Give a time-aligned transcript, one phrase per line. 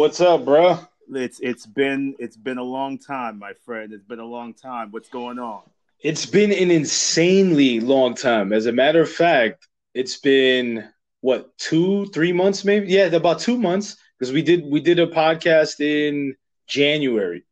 [0.00, 0.78] What's up, bro?
[1.10, 3.92] It's it's been it's been a long time, my friend.
[3.92, 4.92] It's been a long time.
[4.92, 5.60] What's going on?
[6.02, 8.54] It's been an insanely long time.
[8.54, 10.88] As a matter of fact, it's been
[11.20, 12.86] what two, three months, maybe?
[12.86, 16.34] Yeah, about two months because we did we did a podcast in
[16.66, 17.44] January.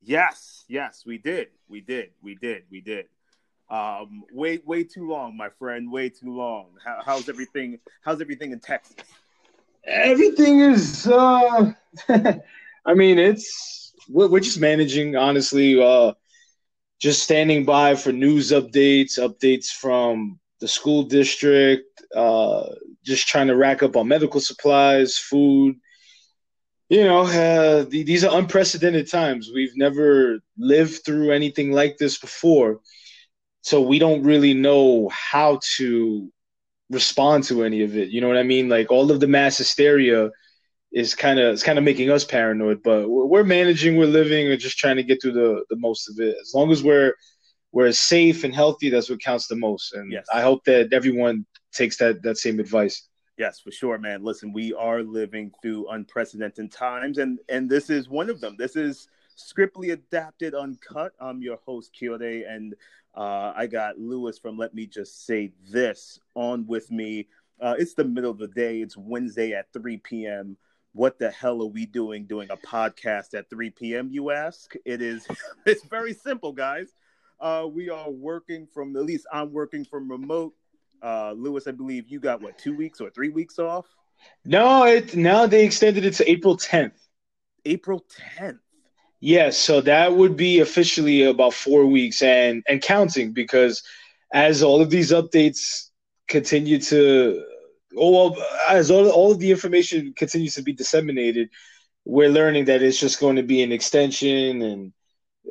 [0.00, 3.08] Yes, yes, we did, we did, we did, we did.
[3.68, 5.92] Um, way way too long, my friend.
[5.92, 6.70] Way too long.
[6.82, 7.78] How, how's everything?
[8.00, 8.96] How's everything in Texas?
[9.86, 11.06] Everything is.
[11.06, 11.72] uh
[12.08, 15.80] I mean, it's we're, we're just managing, honestly.
[15.82, 16.12] Uh,
[17.00, 22.02] just standing by for news updates, updates from the school district.
[22.14, 22.64] Uh,
[23.04, 25.76] just trying to rack up on medical supplies, food.
[26.88, 29.50] You know, uh, the, these are unprecedented times.
[29.52, 32.80] We've never lived through anything like this before,
[33.62, 36.32] so we don't really know how to
[36.90, 38.08] respond to any of it.
[38.10, 38.68] You know what I mean?
[38.68, 40.30] Like all of the mass hysteria
[40.92, 42.82] is kind of it's kind of making us paranoid.
[42.82, 46.18] But we're managing, we're living, and just trying to get through the the most of
[46.18, 46.36] it.
[46.40, 47.14] As long as we're
[47.72, 49.92] we're safe and healthy, that's what counts the most.
[49.92, 50.26] And yes.
[50.32, 53.08] I hope that everyone takes that that same advice.
[53.36, 54.24] Yes, for sure, man.
[54.24, 58.56] Listen, we are living through unprecedented times, and and this is one of them.
[58.58, 61.12] This is Scriptly Adapted Uncut.
[61.20, 62.74] I'm your host, Kyode, and
[63.18, 67.26] uh, I got Lewis from Let Me Just Say This on with me.
[67.60, 68.80] Uh, it's the middle of the day.
[68.80, 70.56] It's Wednesday at 3 p.m
[70.92, 74.74] what the hell are we doing doing a podcast at 3 p.m you ask?
[74.84, 75.26] It is
[75.66, 76.88] it's very simple guys.
[77.40, 80.54] Uh, we are working from at least i'm working from remote.
[81.00, 83.86] Uh, lewis i believe you got what two weeks or three weeks off?
[84.44, 86.98] No it now they extended it to april 10th
[87.64, 88.04] april
[88.36, 88.58] 10th
[89.20, 93.82] yes so that would be officially about four weeks and and counting because
[94.32, 95.88] as all of these updates
[96.28, 97.42] continue to
[97.96, 101.50] oh well, as all, all of the information continues to be disseminated,
[102.04, 104.62] we're learning that it's just going to be an extension.
[104.62, 104.92] And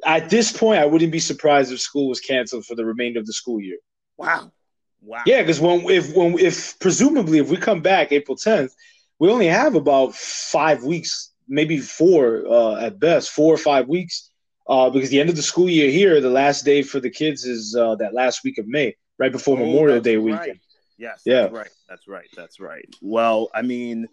[0.06, 3.25] at this point, I wouldn't be surprised if school was canceled for the remainder of
[3.25, 3.77] the school year.
[4.17, 4.51] Wow.
[5.01, 5.23] Wow.
[5.25, 8.72] Yeah, because when if when if presumably if we come back April 10th,
[9.19, 14.31] we only have about five weeks, maybe four uh, at best, four or five weeks.
[14.68, 17.46] Uh, because the end of the school year here, the last day for the kids
[17.46, 20.40] is uh, that last week of May, right before oh, Memorial Day weekend.
[20.40, 20.59] Right.
[20.97, 21.22] Yes.
[21.25, 21.44] Yeah.
[21.44, 21.69] That's right.
[21.88, 22.28] That's right.
[22.36, 22.96] That's right.
[23.02, 24.07] Well, I mean,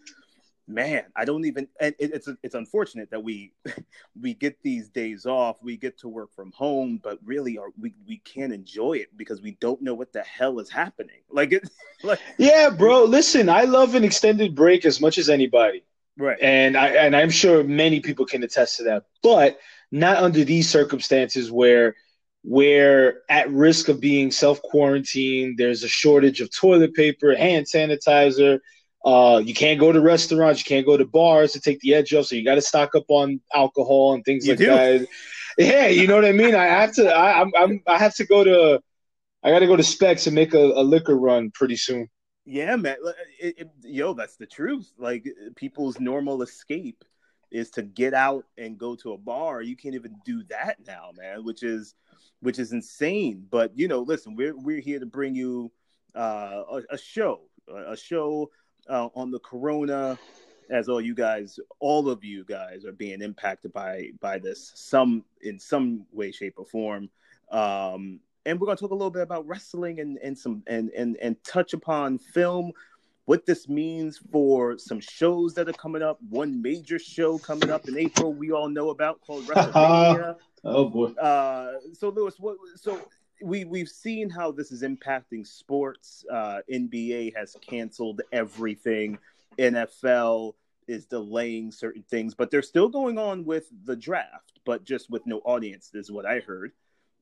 [0.68, 1.68] man, I don't even.
[1.80, 3.52] And it, it's it's unfortunate that we
[4.20, 5.62] we get these days off.
[5.62, 9.40] We get to work from home, but really, are we we can't enjoy it because
[9.42, 11.20] we don't know what the hell is happening.
[11.30, 11.68] Like it.
[12.02, 13.04] Like yeah, bro.
[13.04, 15.84] Listen, I love an extended break as much as anybody.
[16.16, 16.38] Right.
[16.40, 19.58] And I and I'm sure many people can attest to that, but
[19.90, 21.96] not under these circumstances where
[22.44, 25.56] we're at risk of being self quarantined.
[25.58, 28.60] There's a shortage of toilet paper, hand sanitizer.
[29.04, 32.14] Uh, you can't go to restaurants, you can't go to bars to take the edge
[32.14, 32.26] off.
[32.26, 34.66] So you got to stock up on alcohol and things you like do.
[34.66, 35.06] that.
[35.58, 36.54] Yeah, you know what I mean.
[36.54, 37.08] I have to.
[37.08, 37.82] I, I'm, I'm.
[37.86, 38.80] I have to go to.
[39.42, 42.08] I got to go to Specs and make a, a liquor run pretty soon.
[42.44, 42.96] Yeah, man.
[43.40, 44.92] It, it, yo, that's the truth.
[44.98, 47.04] Like people's normal escape
[47.50, 49.62] is to get out and go to a bar.
[49.62, 51.44] You can't even do that now, man.
[51.44, 51.94] Which is
[52.40, 53.46] which is insane.
[53.50, 55.72] But you know, listen, we're we're here to bring you
[56.14, 58.50] uh, a, a, show, a show
[58.88, 60.18] uh, on the corona.
[60.70, 65.24] As all you guys, all of you guys, are being impacted by by this, some
[65.42, 67.10] in some way, shape, or form.
[67.50, 71.16] Um, and we're gonna talk a little bit about wrestling and and some and and
[71.18, 72.72] and touch upon film
[73.26, 76.18] what this means for some shows that are coming up.
[76.28, 80.36] One major show coming up in April we all know about called WrestleMania.
[80.64, 81.12] oh boy.
[81.12, 82.56] Uh, so Lewis, what?
[82.76, 83.00] So
[83.42, 86.24] we we've seen how this is impacting sports.
[86.30, 89.18] Uh, NBA has canceled everything.
[89.58, 90.54] NFL
[90.86, 95.26] is delaying certain things, but they're still going on with the draft, but just with
[95.26, 95.90] no audience.
[95.94, 96.72] Is what I heard.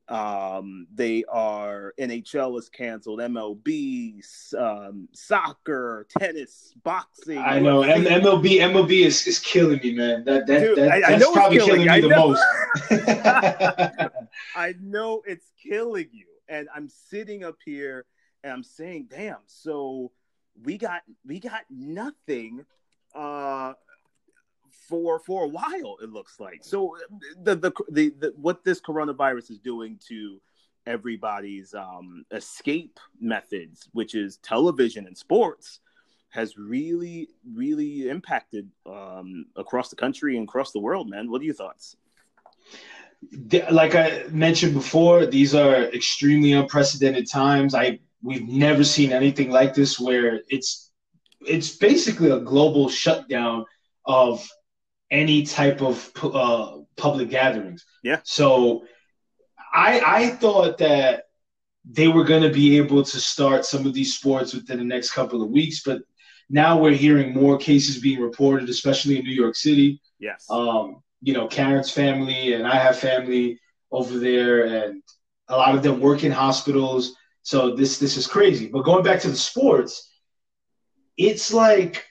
[0.08, 4.20] Um, they are NHL is canceled, MLB,
[4.54, 7.38] um, soccer, tennis, boxing.
[7.38, 8.58] I know M- MLB.
[8.58, 10.24] MLB is, is killing me, man.
[10.24, 12.42] That that, Dude, that I, that's I probably killing, killing me the most.
[14.56, 18.04] I know it's killing you, and I'm sitting up here
[18.42, 20.10] and I'm saying, "Damn!" So
[20.64, 22.64] we got we got nothing.
[23.14, 23.74] Uh,
[24.88, 25.96] for for a while.
[26.02, 26.96] It looks like so.
[27.42, 30.40] The the the, the what this coronavirus is doing to
[30.86, 35.80] everybody's um, escape methods, which is television and sports,
[36.30, 41.08] has really really impacted um, across the country and across the world.
[41.08, 41.96] Man, what are your thoughts?
[43.70, 47.74] Like I mentioned before, these are extremely unprecedented times.
[47.74, 50.90] I we've never seen anything like this where it's
[51.46, 53.64] it's basically a global shutdown
[54.06, 54.48] of
[55.12, 57.84] any type of uh, public gatherings.
[58.02, 58.20] Yeah.
[58.24, 58.84] So
[59.72, 61.24] I I thought that
[61.84, 65.12] they were going to be able to start some of these sports within the next
[65.12, 66.02] couple of weeks, but
[66.48, 70.00] now we're hearing more cases being reported, especially in New York City.
[70.18, 70.46] Yes.
[70.48, 73.58] Um, you know, Karen's family and I have family
[73.90, 75.02] over there, and
[75.48, 77.14] a lot of them work in hospitals.
[77.42, 78.68] So this this is crazy.
[78.68, 80.10] But going back to the sports,
[81.16, 82.04] it's like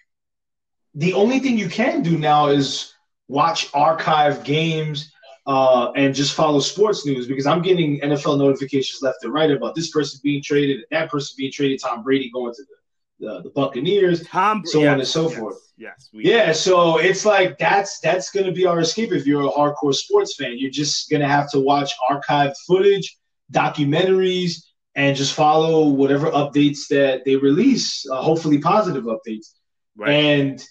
[0.96, 2.94] the only thing you can do now is
[3.28, 5.12] watch archive games
[5.48, 9.74] uh, and just follow sports news because I'm getting NFL notifications left and right about
[9.74, 13.42] this person being traded and that person being traded, Tom Brady going to the, the,
[13.44, 15.72] the Buccaneers, Tom, so yes, on and so yes, forth.
[15.78, 16.10] Yes.
[16.14, 19.96] We, Yeah, so it's like that's that's gonna be our escape if you're a hardcore
[19.96, 20.58] sports fan.
[20.58, 23.18] You're just gonna have to watch archived footage,
[23.52, 24.64] documentaries,
[24.96, 28.08] and just follow whatever updates that they release.
[28.10, 29.54] Uh, hopefully, positive updates.
[29.96, 30.12] Right.
[30.12, 30.64] And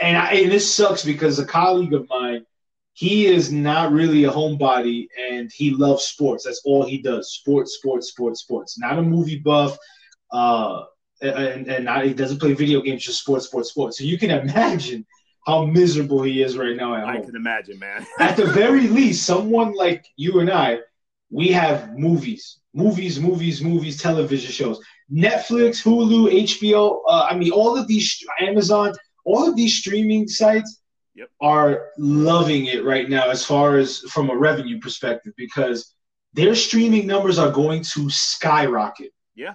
[0.00, 2.44] and, I, and this sucks because a colleague of mine,
[2.92, 6.44] he is not really a homebody, and he loves sports.
[6.44, 8.78] That's all he does: sports, sports, sports, sports.
[8.78, 9.76] Not a movie buff.
[10.30, 10.84] Uh,
[11.22, 13.98] and, and not, he doesn't play video games, just sports, sports, sports.
[13.98, 15.06] So you can imagine
[15.46, 17.10] how miserable he is right now at home.
[17.10, 18.06] I can imagine, man.
[18.18, 20.80] At the very least, someone like you and I,
[21.30, 24.80] we have movies, movies, movies, movies, television shows,
[25.12, 27.00] Netflix, Hulu, HBO.
[27.06, 28.92] Uh, I mean, all of these, Amazon,
[29.24, 30.76] all of these streaming sites
[31.16, 31.28] Yep.
[31.40, 35.94] are loving it right now as far as from a revenue perspective because
[36.32, 39.12] their streaming numbers are going to skyrocket.
[39.34, 39.54] Yeah.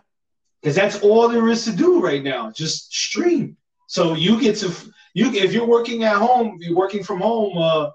[0.62, 3.56] Because that's all there is to do right now, just stream.
[3.88, 4.72] So you get to
[5.14, 7.90] you if you're working at home, you're working from home, uh,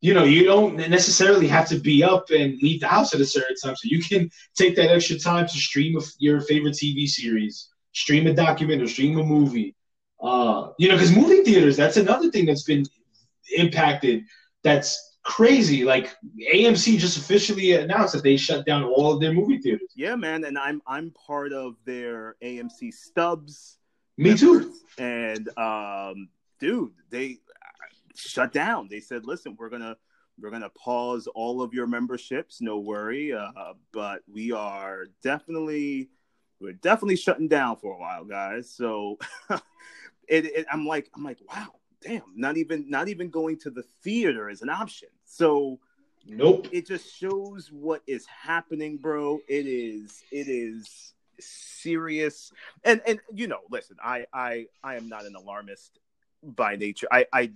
[0.00, 3.26] you know, you don't necessarily have to be up and leave the house at a
[3.26, 3.76] certain time.
[3.76, 8.32] So you can take that extra time to stream your favorite TV series, stream a
[8.32, 9.74] documentary, stream a movie.
[10.24, 12.84] Uh, you know, because movie theaters, that's another thing that's been
[13.56, 14.24] impacted.
[14.62, 15.84] That's crazy.
[15.84, 16.14] Like
[16.54, 19.92] AMC just officially announced that they shut down all of their movie theaters.
[19.94, 23.78] Yeah, man, and I'm I'm part of their AMC Stubs.
[24.16, 24.72] Me too.
[24.96, 26.28] And um,
[26.58, 27.38] dude, they
[28.14, 28.88] shut down.
[28.90, 29.96] They said, "Listen, we're gonna
[30.40, 32.62] we're gonna pause all of your memberships.
[32.62, 36.08] No worry, uh, but we are definitely
[36.60, 39.18] we're definitely shutting down for a while, guys." So
[40.28, 43.82] it, it I'm like I'm like, wow, damn, not even not even going to the
[44.02, 45.08] theater is an option.
[45.24, 45.78] So
[46.26, 46.68] Nope.
[46.72, 49.40] it just shows what is happening, bro.
[49.48, 52.52] It is it is serious.
[52.84, 55.98] And and you know, listen, I I I am not an alarmist
[56.42, 57.08] by nature.
[57.10, 57.52] I I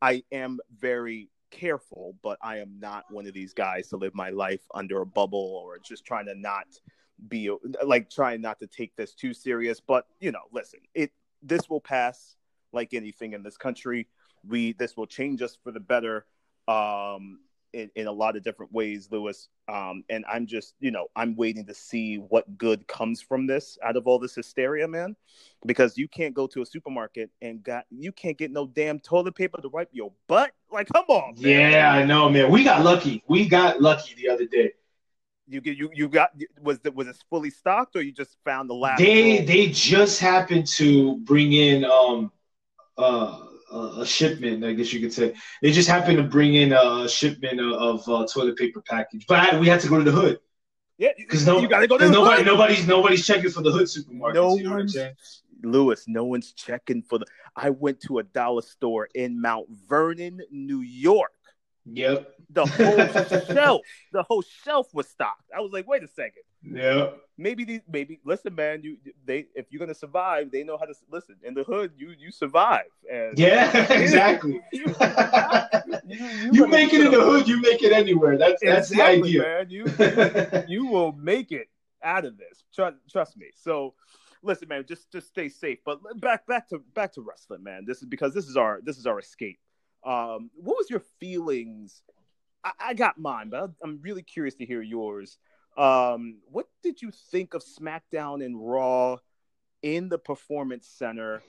[0.00, 4.30] I am very careful, but I am not one of these guys to live my
[4.30, 6.66] life under a bubble or just trying to not
[7.28, 7.50] be
[7.84, 9.80] like trying not to take this too serious.
[9.80, 12.36] But you know, listen, it this will pass
[12.72, 14.08] like anything in this country.
[14.46, 16.26] We this will change us for the better.
[16.68, 17.40] Um
[17.72, 19.48] in, in a lot of different ways, Lewis.
[19.68, 23.78] Um, and I'm just, you know, I'm waiting to see what good comes from this
[23.82, 25.16] out of all this hysteria, man.
[25.66, 29.34] Because you can't go to a supermarket and got you can't get no damn toilet
[29.34, 30.52] paper to wipe your butt.
[30.70, 31.72] Like, come on, man.
[31.72, 32.50] Yeah, I know, man.
[32.50, 33.22] We got lucky.
[33.28, 34.72] We got lucky the other day.
[35.52, 36.30] You get you you got
[36.60, 38.98] was the, was it fully stocked or you just found the last?
[38.98, 39.46] They roll?
[39.46, 42.32] they just happened to bring in um
[42.98, 43.38] uh
[43.74, 45.34] a shipment, I guess you could say.
[45.62, 49.38] They just happened to bring in a shipment of, of uh, toilet paper package, but
[49.54, 50.40] I, we had to go to the hood
[50.98, 52.46] yeah, because no, you gotta go to nobody, hood.
[52.46, 54.34] nobody's nobody's checking for the hood supermarket.
[54.42, 55.14] No you know what I'm one's- saying?
[55.64, 57.26] Lewis, no one's checking for the.
[57.54, 61.32] I went to a dollar store in Mount Vernon, New York.
[61.84, 63.80] Yep, The whole shelf,
[64.12, 65.50] the whole shelf was stocked.
[65.56, 66.42] I was like, wait a second.
[66.62, 67.10] Yeah.
[67.36, 68.82] Maybe these, maybe listen, man.
[68.84, 71.36] You they, if you're gonna survive, they know how to listen.
[71.42, 72.84] In the hood, you you survive.
[73.10, 74.60] And Yeah, exactly.
[74.72, 74.84] you,
[76.06, 78.38] you you make it in the hood, you make it anywhere.
[78.38, 80.64] That's that's Exactly, the idea, man.
[80.64, 81.68] You you will make it
[82.02, 82.64] out of this.
[82.74, 83.46] Trust, trust me.
[83.54, 83.94] So,
[84.42, 85.78] listen, man, just just stay safe.
[85.84, 87.84] But back back to back to wrestling, man.
[87.86, 89.58] This is because this is our this is our escape.
[90.04, 92.02] Um, what was your feelings?
[92.64, 95.38] I, I got mine, but I'm really curious to hear yours.
[95.76, 99.18] Um, what did you think of SmackDown and Raw
[99.82, 101.42] in the Performance Center?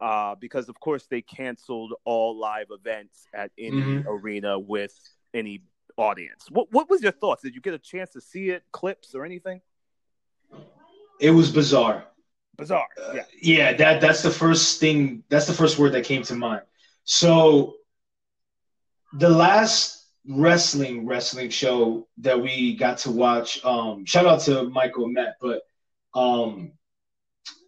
[0.00, 4.04] Uh, because of course they canceled all live events at any Mhm.
[4.06, 4.94] arena with
[5.32, 5.62] any
[5.96, 6.50] audience.
[6.50, 7.42] What what was your thoughts?
[7.42, 9.62] Did you get a chance to see it, clips or anything?
[11.18, 12.06] it was bizarre.
[12.58, 12.88] Bizarre.
[13.00, 13.24] Uh, Yeah.
[13.40, 15.22] yeah, that that's the first thing.
[15.30, 16.62] That's the first word that came to mind.
[17.04, 17.76] So,
[19.18, 23.64] the last wrestling wrestling show that we got to watch.
[23.64, 25.62] Um, shout out to Michael Met, but
[26.14, 26.72] um,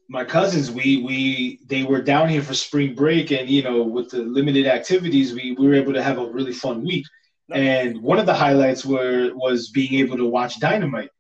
[0.09, 4.11] my cousins, we we they were down here for spring break, and you know, with
[4.11, 7.05] the limited activities, we, we were able to have a really fun week.
[7.51, 11.11] And one of the highlights were was being able to watch Dynamite.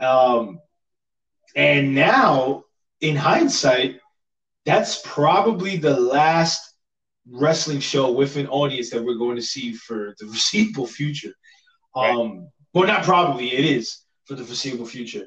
[0.00, 0.60] Um,
[1.56, 2.64] and now,
[3.00, 4.00] in hindsight,
[4.64, 6.69] that's probably the last
[7.28, 11.32] wrestling show with an audience that we're going to see for the foreseeable future.
[11.96, 12.14] Right.
[12.14, 15.26] Um, well, not probably, it is for the foreseeable future.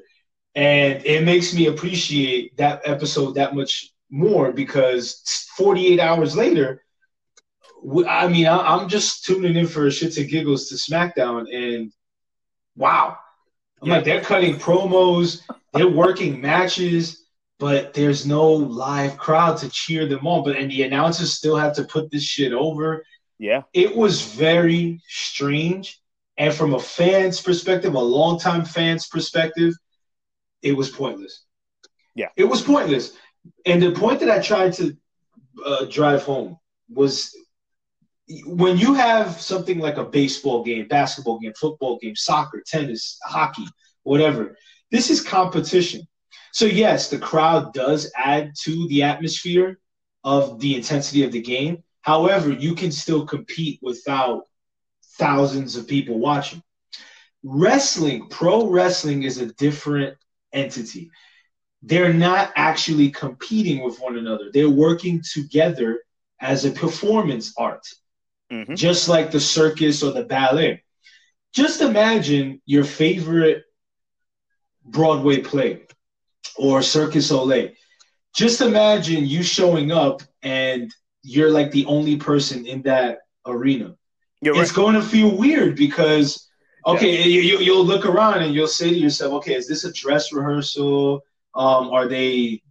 [0.54, 6.84] And it makes me appreciate that episode that much more because 48 hours later,
[8.08, 11.92] I mean, I'm just tuning in for shits and giggles to SmackDown, and
[12.76, 13.18] wow,
[13.82, 13.94] I'm yeah.
[13.96, 15.42] like they're cutting promos,
[15.74, 17.23] they're working matches,
[17.58, 20.44] but there's no live crowd to cheer them on.
[20.44, 23.04] But and the announcers still have to put this shit over.
[23.38, 26.00] Yeah, it was very strange,
[26.36, 29.74] and from a fan's perspective, a longtime fan's perspective,
[30.62, 31.44] it was pointless.
[32.14, 33.16] Yeah, it was pointless.
[33.66, 34.96] And the point that I tried to
[35.64, 36.58] uh, drive home
[36.88, 37.34] was
[38.46, 43.66] when you have something like a baseball game, basketball game, football game, soccer, tennis, hockey,
[44.02, 44.56] whatever,
[44.90, 46.06] this is competition.
[46.54, 49.80] So, yes, the crowd does add to the atmosphere
[50.22, 51.82] of the intensity of the game.
[52.02, 54.44] However, you can still compete without
[55.18, 56.62] thousands of people watching.
[57.42, 60.16] Wrestling, pro wrestling is a different
[60.52, 61.10] entity.
[61.82, 66.04] They're not actually competing with one another, they're working together
[66.40, 67.84] as a performance art,
[68.52, 68.76] mm-hmm.
[68.76, 70.84] just like the circus or the ballet.
[71.52, 73.64] Just imagine your favorite
[74.84, 75.86] Broadway play
[76.56, 77.70] or Cirque du Soleil.
[78.34, 80.92] Just imagine you showing up and
[81.22, 83.94] you're like the only person in that arena.
[84.44, 84.56] Right.
[84.56, 86.48] It's going to feel weird because
[86.86, 87.40] Okay, yeah.
[87.40, 90.32] you, you, will look around and you'll say to yourself, okay, is this a dress
[90.32, 91.22] rehearsal?
[91.54, 92.62] Um, are they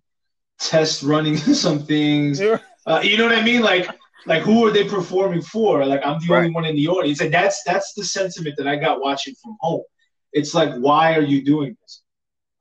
[0.60, 2.40] test running some things?
[2.40, 3.62] Uh, you know what I mean?
[3.62, 3.88] Like,
[4.26, 5.84] like who are they performing for?
[5.86, 6.40] Like, I'm the right.
[6.40, 9.58] only one in the audience, and that's that's the sentiment that I got watching from
[9.60, 9.84] home.
[10.32, 12.02] It's like, why are you doing this?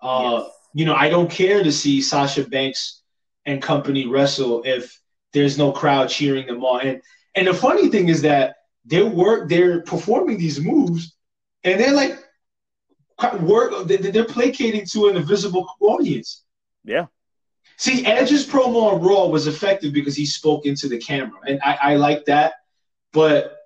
[0.00, 0.52] Uh, yes.
[0.74, 3.02] You know, I don't care to see Sasha Banks
[3.46, 4.98] and company wrestle if
[5.32, 6.86] there's no crowd cheering them on.
[6.86, 7.02] And
[7.34, 11.14] and the funny thing is that they work, they're performing these moves
[11.64, 12.18] and they're like
[13.40, 13.72] work.
[13.86, 16.44] They're placating to an invisible audience.
[16.84, 17.06] Yeah.
[17.76, 21.78] See, Edge's promo on Raw was effective because he spoke into the camera, and I,
[21.82, 22.54] I like that.
[23.12, 23.56] But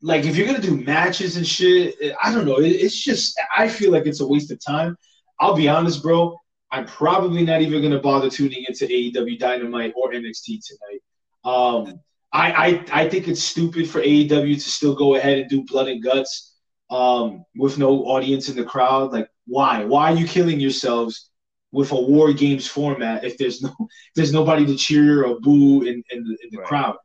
[0.00, 2.60] like, if you're gonna do matches and shit, I don't know.
[2.60, 4.96] It, it's just I feel like it's a waste of time.
[5.42, 6.38] I'll be honest, bro.
[6.70, 11.02] I'm probably not even gonna bother tuning into AEW Dynamite or NXT tonight.
[11.44, 12.00] Um,
[12.32, 15.88] I, I I think it's stupid for AEW to still go ahead and do blood
[15.88, 16.54] and guts
[16.90, 19.12] um, with no audience in the crowd.
[19.12, 19.84] Like, why?
[19.84, 21.30] Why are you killing yourselves
[21.72, 23.74] with a war games format if there's no
[24.14, 26.68] there's nobody to cheer or boo in, in the, in the right.
[26.68, 26.96] crowd?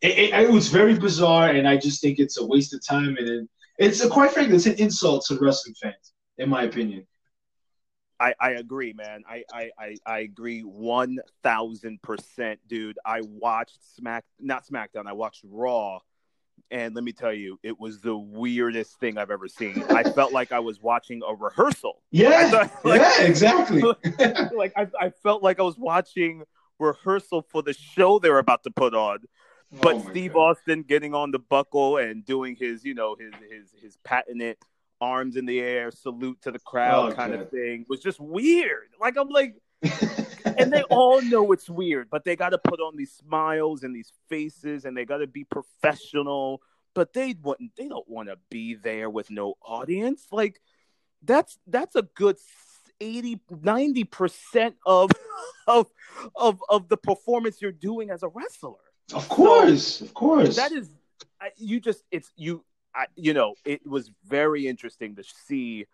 [0.00, 3.16] It, it, it, was very bizarre, and I just think it's a waste of time,
[3.18, 3.48] and
[3.78, 7.06] it's a, quite frankly, it's an insult to wrestling fans, in my opinion.
[8.20, 9.22] I, I agree, man.
[9.28, 12.98] I, I, I, I agree one thousand percent, dude.
[13.04, 15.06] I watched Smack, not SmackDown.
[15.06, 15.98] I watched Raw
[16.70, 19.84] and let me tell you, it was the weirdest thing I've ever seen.
[19.90, 22.02] I felt like I was watching a rehearsal.
[22.10, 23.82] Yeah, thought, like, yeah, exactly.
[24.54, 26.44] like I, I felt like I was watching
[26.78, 29.18] rehearsal for the show they were about to put on.
[29.82, 30.40] But oh Steve God.
[30.40, 34.56] Austin getting on the buckle and doing his, you know, his his his patented
[35.04, 37.42] arms in the air, salute to the crowd oh, kind God.
[37.42, 38.88] of thing was just weird.
[39.00, 39.54] Like I'm like
[40.58, 43.94] and they all know it's weird, but they got to put on these smiles and
[43.94, 46.62] these faces, and they got to be professional.
[46.94, 47.72] But they wouldn't.
[47.76, 50.26] They don't want to be there with no audience.
[50.30, 50.60] Like
[51.22, 52.36] that's that's a good
[53.00, 55.10] 80 90 percent of
[55.66, 55.88] of
[56.36, 58.78] of of the performance you're doing as a wrestler.
[59.12, 60.56] Of course, so, of course.
[60.56, 60.88] That is,
[61.56, 62.64] you just it's you.
[62.94, 65.86] I, you know, it was very interesting to see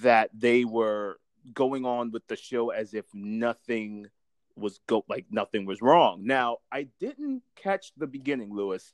[0.00, 1.18] that they were
[1.52, 4.06] going on with the show as if nothing
[4.54, 6.26] was go like nothing was wrong.
[6.26, 8.92] Now, I didn't catch the beginning, Lewis,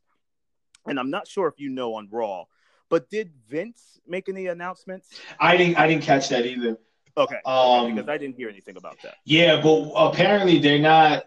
[0.86, 2.44] and I'm not sure if you know on Raw,
[2.88, 5.08] but did Vince make any announcements?
[5.40, 6.78] I didn't I didn't catch that either.
[7.16, 7.40] Okay.
[7.44, 9.16] Um, because I didn't hear anything about that.
[9.24, 11.24] Yeah, but apparently they're not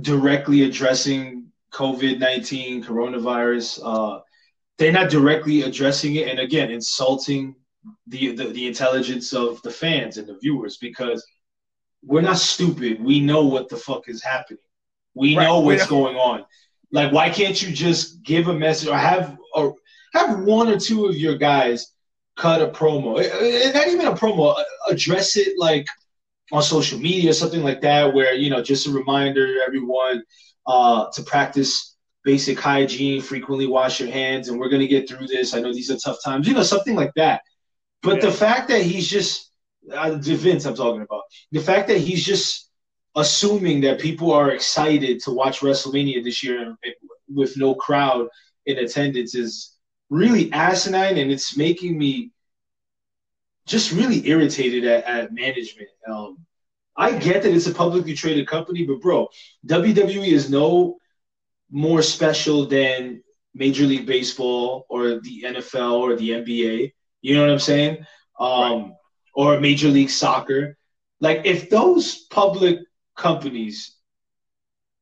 [0.00, 3.80] directly addressing COVID nineteen coronavirus.
[3.84, 4.20] Uh,
[4.80, 7.54] they're not directly addressing it, and again, insulting
[8.06, 11.22] the, the, the intelligence of the fans and the viewers because
[12.02, 12.98] we're not stupid.
[12.98, 14.62] We know what the fuck is happening.
[15.14, 15.44] We right.
[15.44, 16.46] know what's going on.
[16.92, 19.74] Like, why can't you just give a message or have or
[20.14, 21.92] have one or two of your guys
[22.38, 23.16] cut a promo?
[23.74, 24.64] Not even a promo.
[24.88, 25.86] Address it like
[26.52, 30.22] on social media, or something like that, where you know, just a reminder, everyone,
[30.66, 35.54] uh, to practice basic hygiene, frequently wash your hands, and we're gonna get through this.
[35.54, 37.42] I know these are tough times, you know, something like that.
[38.02, 38.26] But yeah.
[38.26, 39.50] the fact that he's just
[39.92, 41.22] uh, Vince, I'm talking about
[41.52, 42.70] the fact that he's just
[43.16, 46.76] assuming that people are excited to watch WrestleMania this year
[47.28, 48.28] with no crowd
[48.66, 49.76] in attendance is
[50.10, 52.30] really asinine, and it's making me
[53.66, 55.88] just really irritated at, at management.
[56.08, 56.38] Um,
[56.96, 59.28] I get that it's a publicly traded company, but bro,
[59.66, 60.98] WWE is no
[61.70, 63.22] more special than
[63.54, 66.92] Major League Baseball or the NFL or the NBA.
[67.22, 68.06] You know what I'm saying?
[68.38, 68.92] Um, right.
[69.34, 70.76] Or Major League Soccer.
[71.20, 72.78] Like, if those public
[73.16, 73.96] companies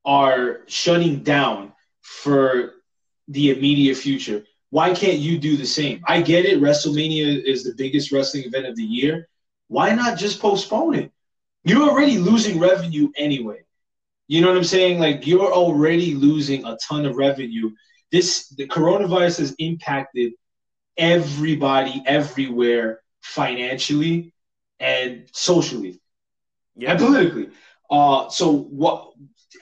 [0.04, 1.72] are shutting down
[2.02, 2.74] for
[3.28, 6.02] the immediate future, why can't you do the same?
[6.06, 6.60] I get it.
[6.60, 9.28] WrestleMania is the biggest wrestling event of the year.
[9.68, 11.12] Why not just postpone it?
[11.64, 13.60] You're already losing revenue anyway.
[14.28, 15.00] You know what I'm saying?
[15.00, 17.70] Like you're already losing a ton of revenue.
[18.12, 20.32] This the coronavirus has impacted
[20.96, 24.32] everybody everywhere financially
[24.80, 26.00] and socially
[26.76, 26.92] yeah.
[26.92, 27.48] and politically.
[27.90, 29.12] Uh, so what?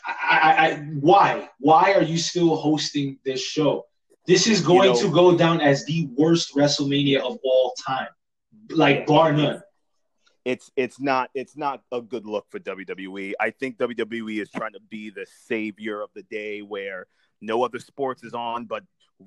[0.06, 1.48] I, I, why?
[1.58, 3.86] Why are you still hosting this show?
[4.26, 8.08] This is going you know, to go down as the worst WrestleMania of all time,
[8.70, 9.62] like bar none.
[10.46, 13.32] It's it's not it's not a good look for WWE.
[13.40, 17.08] I think WWE is trying to be the savior of the day where
[17.40, 18.84] no other sports is on, but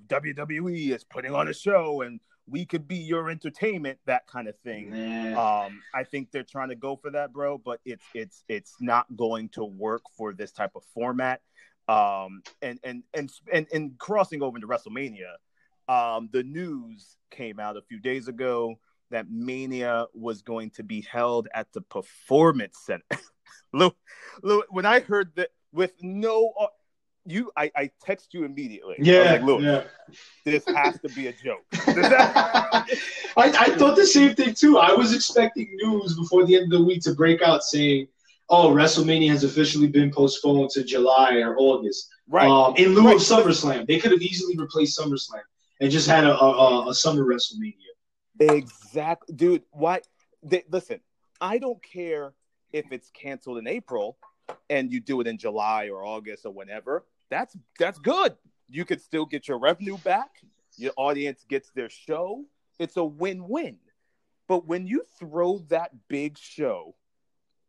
[0.08, 4.58] WWE is putting on a show and we could be your entertainment, that kind of
[4.60, 4.94] thing.
[5.36, 9.06] Um, I think they're trying to go for that, bro, but it's it's it's not
[9.18, 11.42] going to work for this type of format.
[11.90, 15.34] Um, and, and and and and crossing over into WrestleMania,
[15.90, 18.80] um, the news came out a few days ago
[19.12, 23.04] that Mania was going to be held at the Performance Center.
[23.74, 23.92] Lou,
[24.42, 26.54] Lou, when I heard that with no
[27.26, 28.96] you I, I text you immediately.
[29.00, 29.84] Yeah, like, look, yeah.
[30.46, 31.64] this has to be a joke.
[31.74, 32.86] I,
[33.38, 34.78] I thought the same thing too.
[34.78, 38.08] I was expecting news before the end of the week to break out saying,
[38.50, 42.50] "Oh, WrestleMania has officially been postponed to July or August." Right.
[42.50, 43.16] Um, in lieu right.
[43.16, 45.42] of SummerSlam, they could have easily replaced SummerSlam
[45.82, 47.76] and just had a, a, a summer WrestleMania.
[48.40, 49.64] Exactly, dude.
[49.72, 50.02] Why?
[50.44, 51.00] They, listen,
[51.42, 52.34] I don't care
[52.72, 54.18] if it's canceled in April
[54.70, 58.36] and you do it in July or August or whenever that's that's good.
[58.68, 60.30] You could still get your revenue back.
[60.78, 62.46] Your audience gets their show.
[62.80, 63.78] It's a win-win.
[64.48, 66.96] But when you throw that big show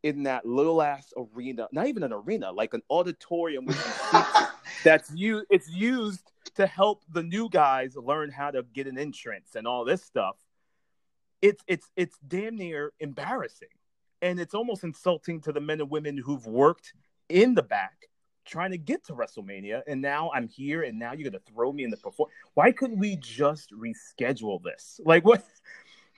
[0.03, 3.79] in that little ass arena, not even an arena, like an auditorium with
[4.85, 9.55] that's you it's used to help the new guys learn how to get an entrance
[9.55, 10.37] and all this stuff.
[11.42, 13.68] It's it's it's damn near embarrassing.
[14.22, 16.92] And it's almost insulting to the men and women who've worked
[17.31, 18.11] in the back
[18.44, 21.85] trying to get to WrestleMania, and now I'm here, and now you're gonna throw me
[21.85, 22.31] in the perform.
[22.55, 25.00] Why couldn't we just reschedule this?
[25.05, 25.44] Like, what?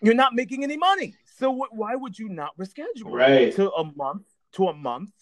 [0.01, 3.55] You're not making any money, so what, why would you not reschedule right.
[3.55, 5.13] to a month to a month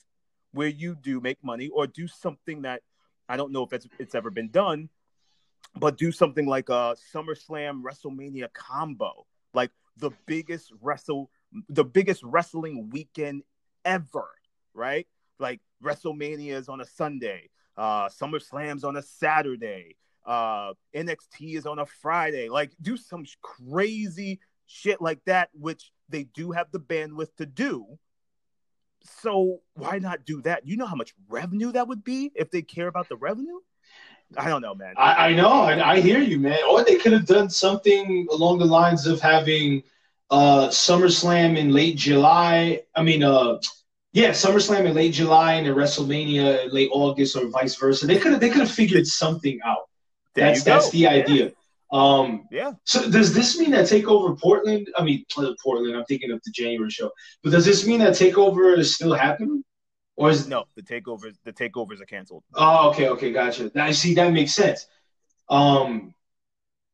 [0.52, 2.82] where you do make money, or do something that
[3.28, 4.88] I don't know if it's it's ever been done,
[5.76, 11.30] but do something like a SummerSlam WrestleMania combo, like the biggest wrestle,
[11.68, 13.42] the biggest wrestling weekend
[13.84, 14.28] ever,
[14.74, 15.06] right?
[15.38, 21.78] Like WrestleMania is on a Sunday, uh, SummerSlam's on a Saturday, uh, NXT is on
[21.78, 22.48] a Friday.
[22.48, 27.98] Like, do some crazy shit like that, which they do have the bandwidth to do.
[29.02, 30.66] So why not do that?
[30.66, 33.58] You know how much revenue that would be if they care about the revenue.
[34.36, 34.94] I don't know, man.
[34.96, 35.50] I, I know.
[35.50, 36.58] I, I, hear you, man.
[36.70, 39.82] Or they could have done something along the lines of having
[40.30, 42.82] uh, SummerSlam in late July.
[42.94, 43.58] I mean, uh,
[44.12, 48.06] yeah, SummerSlam in late July and then WrestleMania in late August or vice versa.
[48.06, 49.88] They could have they could have figured something out.
[50.34, 51.46] There that's that's the idea.
[51.46, 51.50] Yeah.
[51.92, 52.72] Um, yeah.
[52.84, 54.88] So does this mean that Takeover Portland?
[54.96, 55.96] I mean uh, Portland.
[55.96, 57.10] I'm thinking of the January show.
[57.42, 59.64] But does this mean that Takeover is still happening?
[60.20, 62.44] Or is no the takeovers the takeovers are canceled.
[62.52, 63.70] Oh, okay, okay, gotcha.
[63.74, 64.86] Now see that makes sense.
[65.48, 66.14] Um,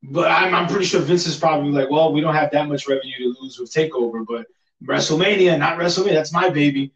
[0.01, 2.87] but I'm I'm pretty sure Vince is probably like, well, we don't have that much
[2.87, 4.47] revenue to lose with Takeover, but
[4.81, 6.93] WrestleMania, not WrestleMania, that's my baby.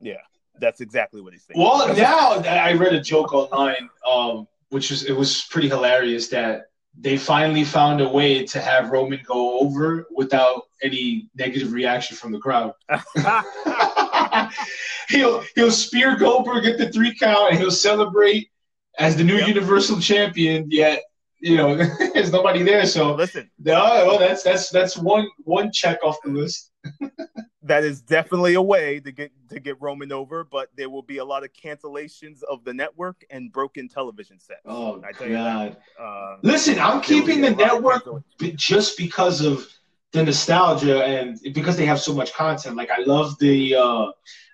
[0.00, 0.20] Yeah,
[0.60, 1.60] that's exactly what he's saying.
[1.60, 6.66] Well, now I read a joke online, um, which was it was pretty hilarious that
[6.96, 12.30] they finally found a way to have Roman go over without any negative reaction from
[12.30, 12.74] the crowd.
[15.08, 18.50] he'll he'll spear Goldberg at the three count and he'll celebrate
[18.98, 19.48] as the new yep.
[19.48, 20.66] Universal Champion.
[20.70, 21.02] Yet
[21.42, 21.76] you know
[22.14, 22.86] there's nobody there.
[22.86, 23.74] So listen, no,
[24.06, 26.70] well, that's that's that's one one check off the list.
[27.62, 31.18] that is definitely a way to get to get Roman over, but there will be
[31.18, 34.60] a lot of cancellations of the network and broken television sets.
[34.64, 35.76] Oh God!
[35.98, 38.08] Uh, Listen, I'm keeping the network
[38.54, 39.68] just because of
[40.12, 42.76] the nostalgia and because they have so much content.
[42.76, 44.06] Like I love the uh,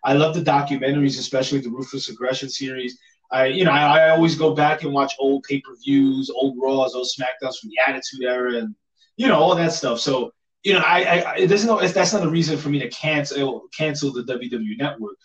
[0.04, 2.98] I love the documentaries, especially the Ruthless Aggression series.
[3.30, 6.56] I you know I, I always go back and watch old pay per views, old
[6.60, 8.74] Raws, old Smackdowns from the Attitude Era, and
[9.16, 10.00] you know all that stuff.
[10.00, 10.32] So
[10.64, 13.62] you know, I, I it doesn't know that's not a reason for me to cancel
[13.76, 15.16] cancel the WWE network.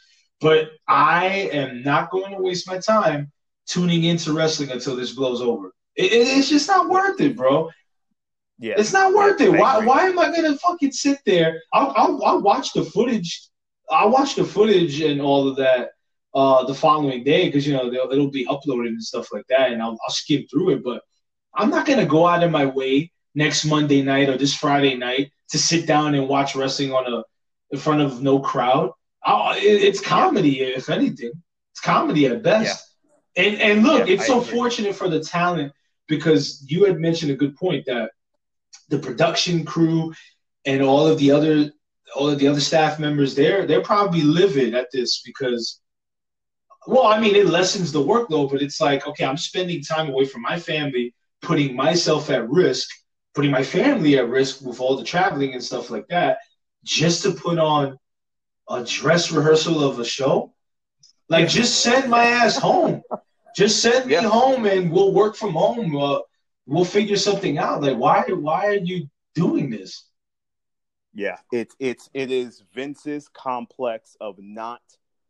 [0.41, 3.31] But I am not going to waste my time
[3.65, 5.73] tuning into wrestling until this blows over.
[5.95, 7.69] It, it, it's just not worth it, bro.
[8.59, 9.51] Yeah, it's not worth it.
[9.51, 9.83] Why?
[9.85, 11.61] Why am I gonna fucking sit there?
[11.73, 13.47] I'll, I'll, I'll watch the footage.
[13.89, 15.91] I'll watch the footage and all of that
[16.33, 19.81] uh, the following day because you know it'll be uploaded and stuff like that, and
[19.81, 20.83] I'll, I'll skim through it.
[20.83, 21.01] But
[21.55, 25.31] I'm not gonna go out of my way next Monday night or this Friday night
[25.49, 27.23] to sit down and watch wrestling on a
[27.71, 28.91] in front of no crowd.
[29.25, 30.77] It, it's comedy, yeah.
[30.77, 31.31] if anything.
[31.71, 32.95] It's comedy at best.
[33.35, 33.45] Yeah.
[33.45, 35.73] And and look, yeah, it's so fortunate for the talent
[36.07, 38.11] because you had mentioned a good point that
[38.89, 40.13] the production crew
[40.65, 41.71] and all of the other
[42.15, 45.81] all of the other staff members they're they're probably livid at this because
[46.85, 50.25] well i mean it lessens the workload but it's like okay i'm spending time away
[50.25, 52.89] from my family putting myself at risk
[53.33, 56.39] putting my family at risk with all the traveling and stuff like that,
[56.83, 57.97] just to put on
[58.69, 60.53] a dress rehearsal of a show.
[61.29, 63.01] Like, just send my ass home.
[63.55, 64.21] Just send me yeah.
[64.21, 65.95] home, and we'll work from home.
[65.95, 66.19] Uh,
[66.65, 67.81] we'll figure something out.
[67.81, 68.23] Like, why?
[68.27, 70.05] Why are you doing this?
[71.13, 74.81] Yeah, it's it's it is Vince's complex of not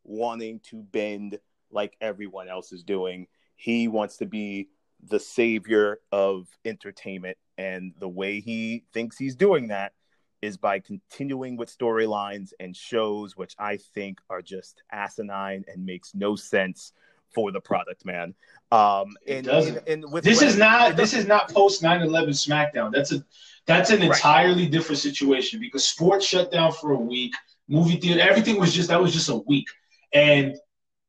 [0.04, 1.40] wanting to bend
[1.72, 3.28] like everyone else is doing.
[3.56, 4.70] He wants to be
[5.06, 9.94] the savior of entertainment and the way he thinks he's doing that
[10.42, 16.14] is by continuing with storylines and shows which I think are just asinine and makes
[16.14, 16.94] no sense
[17.34, 18.34] for the product, man.
[18.72, 22.92] Um, and, and, and with this is not this is not post 9-11 SmackDown.
[22.92, 23.24] That's a
[23.66, 24.72] that's an entirely right.
[24.72, 27.34] different situation because sports shut down for a week,
[27.68, 29.68] movie theater, everything was just that was just a week,
[30.14, 30.56] and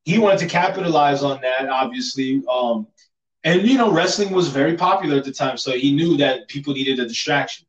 [0.05, 1.69] he wanted to capitalize on that.
[1.69, 2.87] Obviously, um,
[3.45, 6.75] and you know, wrestling was very popular at the time, so he knew that people
[6.75, 7.67] needed a distraction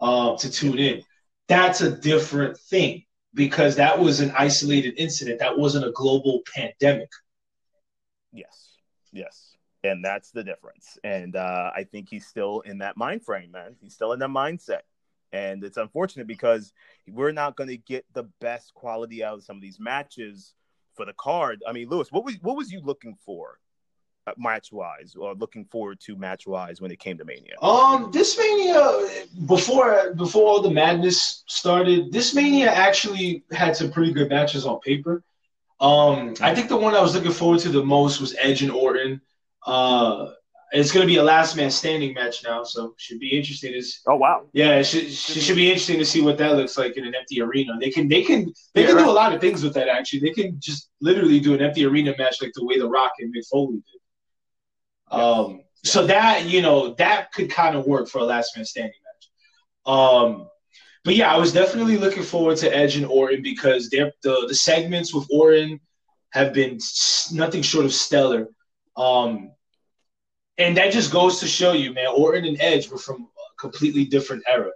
[0.00, 1.02] uh, to tune in.
[1.48, 3.04] That's a different thing
[3.34, 5.38] because that was an isolated incident.
[5.38, 7.10] That wasn't a global pandemic.
[8.36, 8.76] Yes,
[9.12, 10.98] yes, and that's the difference.
[11.04, 13.76] And uh, I think he's still in that mind frame, man.
[13.80, 14.82] He's still in that mindset.
[15.32, 16.72] And it's unfortunate because
[17.08, 20.54] we're not going to get the best quality out of some of these matches
[20.94, 21.62] for the card.
[21.68, 23.58] I mean, Lewis, what was what was you looking for
[24.26, 27.54] uh, match wise or looking forward to match wise when it came to Mania?
[27.60, 34.12] Um, this Mania before before all the madness started, this Mania actually had some pretty
[34.12, 35.22] good matches on paper.
[35.78, 38.72] Um, I think the one I was looking forward to the most was Edge and
[38.72, 39.20] Orton.
[39.66, 40.30] Uh,
[40.72, 43.74] it's going to be a last man standing match now, so should be interesting.
[43.74, 44.00] Is.
[44.06, 44.46] Oh wow!
[44.52, 47.14] Yeah, it should, it should be interesting to see what that looks like in an
[47.14, 47.76] empty arena.
[47.78, 49.04] They can they can they yeah, can right.
[49.04, 49.88] do a lot of things with that.
[49.88, 53.12] Actually, they can just literally do an empty arena match like the way the Rock
[53.20, 55.20] and Mick Foley did.
[55.20, 58.92] Um, so that you know that could kind of work for a last man standing
[59.04, 59.94] match.
[59.94, 60.48] Um,
[61.06, 65.14] but yeah, I was definitely looking forward to Edge and Orton because the the segments
[65.14, 65.78] with Orton
[66.30, 66.80] have been
[67.32, 68.48] nothing short of stellar.
[68.96, 69.52] Um,
[70.58, 74.04] and that just goes to show you, man, Orton and Edge were from a completely
[74.04, 74.72] different era.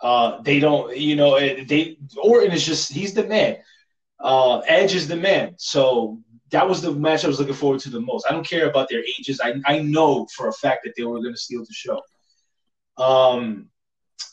[0.00, 3.58] Uh, they don't, you know, they Orton is just he's the man.
[4.18, 5.54] Uh, Edge is the man.
[5.58, 6.18] So
[6.50, 8.26] that was the match I was looking forward to the most.
[8.28, 9.40] I don't care about their ages.
[9.40, 12.02] I, I know for a fact that they were going to steal the show.
[12.98, 13.68] Um,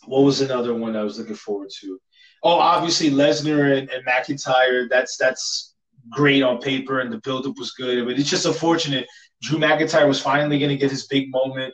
[0.05, 1.99] what was another one I was looking forward to?
[2.43, 4.89] Oh, obviously Lesnar and, and McIntyre.
[4.89, 5.75] That's that's
[6.09, 8.05] great on paper, and the buildup was good.
[8.05, 9.07] But it's just unfortunate.
[9.41, 11.73] Drew McIntyre was finally going to get his big moment,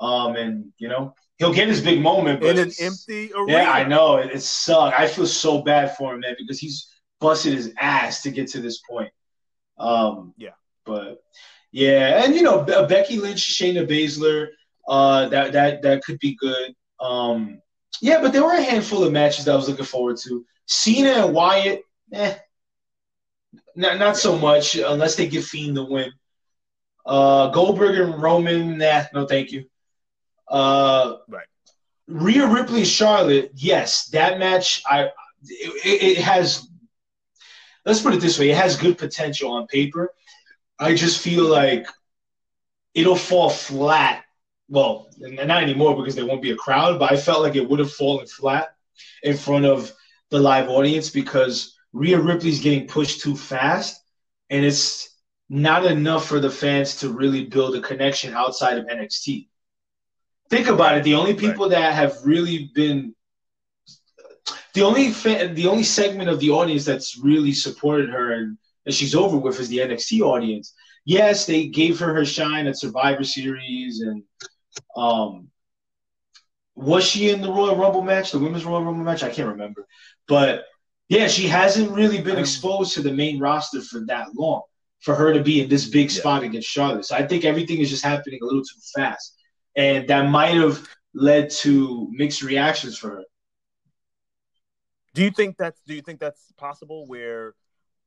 [0.00, 3.52] um, and you know he'll get his big moment, but in an empty arena.
[3.52, 4.98] Yeah, I know it, it sucked.
[4.98, 6.88] I feel so bad for him, man, because he's
[7.20, 9.12] busted his ass to get to this point.
[9.78, 10.50] Um, yeah,
[10.84, 11.22] but
[11.70, 14.48] yeah, and you know Becky Lynch, Shayna Baszler,
[14.88, 16.74] uh, that that that could be good.
[17.02, 17.60] Um,
[18.00, 20.46] yeah, but there were a handful of matches that I was looking forward to.
[20.66, 22.36] Cena and Wyatt, eh,
[23.74, 26.12] not not so much unless they give Fiend the win.
[27.04, 29.64] Uh, Goldberg and Roman, nah, no thank you.
[30.48, 31.46] Uh, right.
[32.06, 35.10] Rhea Ripley, Charlotte, yes, that match I
[35.44, 36.68] it, it has
[37.84, 40.14] let's put it this way: it has good potential on paper.
[40.78, 41.86] I just feel like
[42.94, 44.21] it'll fall flat.
[44.72, 47.78] Well, not anymore because there won't be a crowd, but I felt like it would
[47.78, 48.74] have fallen flat
[49.22, 49.92] in front of
[50.30, 54.02] the live audience because Rhea Ripley's getting pushed too fast,
[54.48, 55.14] and it's
[55.50, 59.48] not enough for the fans to really build a connection outside of NXT.
[60.48, 61.04] Think about it.
[61.04, 61.72] The only people right.
[61.72, 63.14] that have really been
[64.72, 68.56] the only fan, the only segment of the audience that's really supported her and
[68.86, 70.72] that she's over with is the NXT audience.
[71.04, 74.22] Yes, they gave her her shine at Survivor Series, and
[74.96, 75.48] um,
[76.74, 79.22] was she in the Royal Rumble match, the Women's Royal Rumble match?
[79.22, 79.86] I can't remember,
[80.26, 80.64] but
[81.08, 84.62] yeah, she hasn't really been exposed to the main roster for that long
[85.00, 86.48] for her to be in this big spot yeah.
[86.48, 87.04] against Charlotte.
[87.04, 89.36] So I think everything is just happening a little too fast,
[89.76, 93.22] and that might have led to mixed reactions for her.
[95.14, 97.54] Do you think that's do you think that's possible where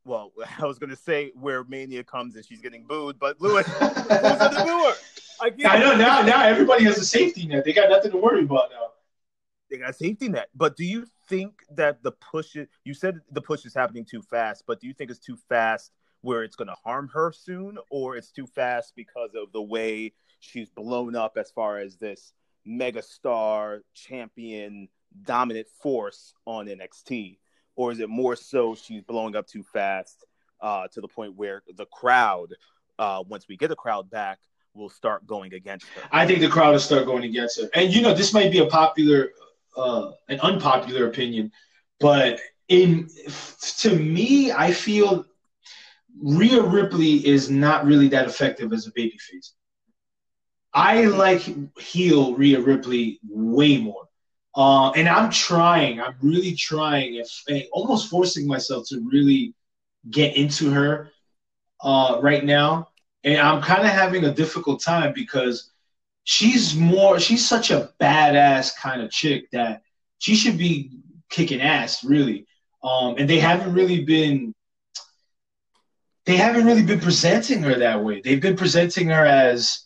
[0.06, 3.90] well, I was gonna say where Mania comes and she's getting booed, but Lewis, who's
[3.90, 4.94] gonna boo her?
[5.42, 6.22] I, I know now.
[6.22, 7.66] Now everybody has a safety net.
[7.66, 8.88] They got nothing to worry about now.
[9.70, 10.50] They got a safety net.
[10.56, 12.56] But do you think that the push?
[12.86, 15.92] You said the push is happening too fast, but do you think it's too fast
[16.22, 20.14] where it's going to harm her soon, or it's too fast because of the way
[20.40, 22.34] she's blown up as far as this
[22.68, 24.88] megastar champion
[25.24, 27.38] dominant force on NXT?
[27.76, 30.26] Or is it more so she's blowing up too fast
[30.62, 32.54] uh, to the point where the crowd,
[32.98, 34.40] uh, once we get the crowd back,
[34.74, 36.02] will start going against her?
[36.12, 37.70] I think the crowd will start going against her.
[37.74, 39.30] And, you know, this might be a popular,
[39.76, 41.52] uh, an unpopular opinion,
[42.00, 43.10] but in
[43.80, 45.26] to me, I feel
[46.22, 49.52] Rhea Ripley is not really that effective as a babyface.
[50.74, 51.42] I like
[51.80, 54.08] heel Rhea Ripley way more.
[54.56, 59.54] Uh, and I'm trying, I'm really trying, if almost forcing myself to really
[60.10, 61.12] get into her
[61.82, 62.90] uh, right now.
[63.24, 65.72] And I'm kind of having a difficult time because
[66.24, 69.82] she's more, she's such a badass kind of chick that
[70.20, 70.92] she should be
[71.30, 72.48] kicking ass, really.
[72.82, 74.54] Um, and they haven't really been,
[76.26, 78.22] they haven't really been presenting her that way.
[78.22, 79.86] They've been presenting her as,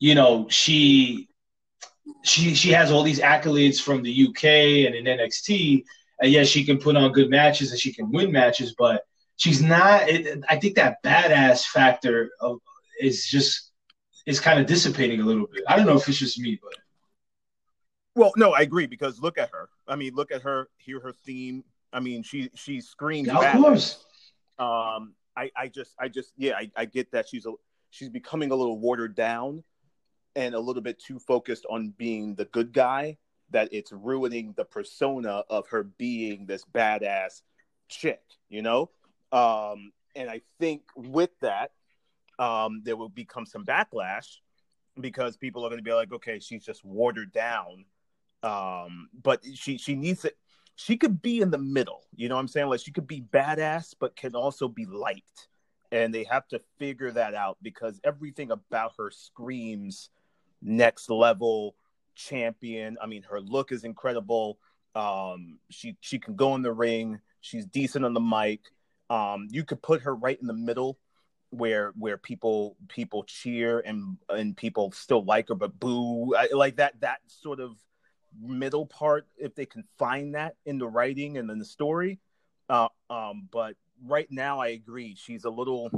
[0.00, 1.28] you know, she
[2.22, 4.44] she she has all these accolades from the UK
[4.86, 5.84] and in NXT,
[6.20, 9.04] and yes, she can put on good matches and she can win matches, but
[9.36, 10.08] she's not.
[10.08, 12.60] It, I think that badass factor of
[13.00, 13.72] is just
[14.26, 15.64] is kind of dissipating a little bit.
[15.68, 16.74] I don't know if it's just me, but
[18.14, 19.68] well, no, I agree because look at her.
[19.88, 20.68] I mean, look at her.
[20.78, 21.64] Hear her theme.
[21.92, 23.28] I mean, she she screams.
[23.28, 24.04] Yeah, of course.
[24.58, 27.52] Um, I I just I just yeah I, I get that she's a
[27.90, 29.64] she's becoming a little watered down
[30.36, 33.16] and a little bit too focused on being the good guy
[33.50, 37.42] that it's ruining the persona of her being this badass
[37.88, 38.90] chick, you know?
[39.30, 41.72] Um, and I think with that,
[42.38, 44.38] um, there will become some backlash
[45.00, 47.84] because people are going to be like, okay, she's just watered down.
[48.42, 50.36] Um, but she she needs it.
[50.74, 52.02] She could be in the middle.
[52.16, 52.68] You know what I'm saying?
[52.68, 55.48] Like she could be badass, but can also be liked.
[55.92, 60.08] And they have to figure that out because everything about her screams
[60.62, 61.74] next level
[62.14, 62.96] champion.
[63.02, 64.58] I mean, her look is incredible.
[64.94, 67.20] Um, she she can go in the ring.
[67.40, 68.60] She's decent on the mic.
[69.10, 70.98] Um, you could put her right in the middle
[71.52, 76.76] where where people people cheer and and people still like her but boo I, like
[76.76, 77.76] that that sort of
[78.40, 82.20] middle part if they can find that in the writing and in the story
[82.70, 85.90] uh, um but right now i agree she's a little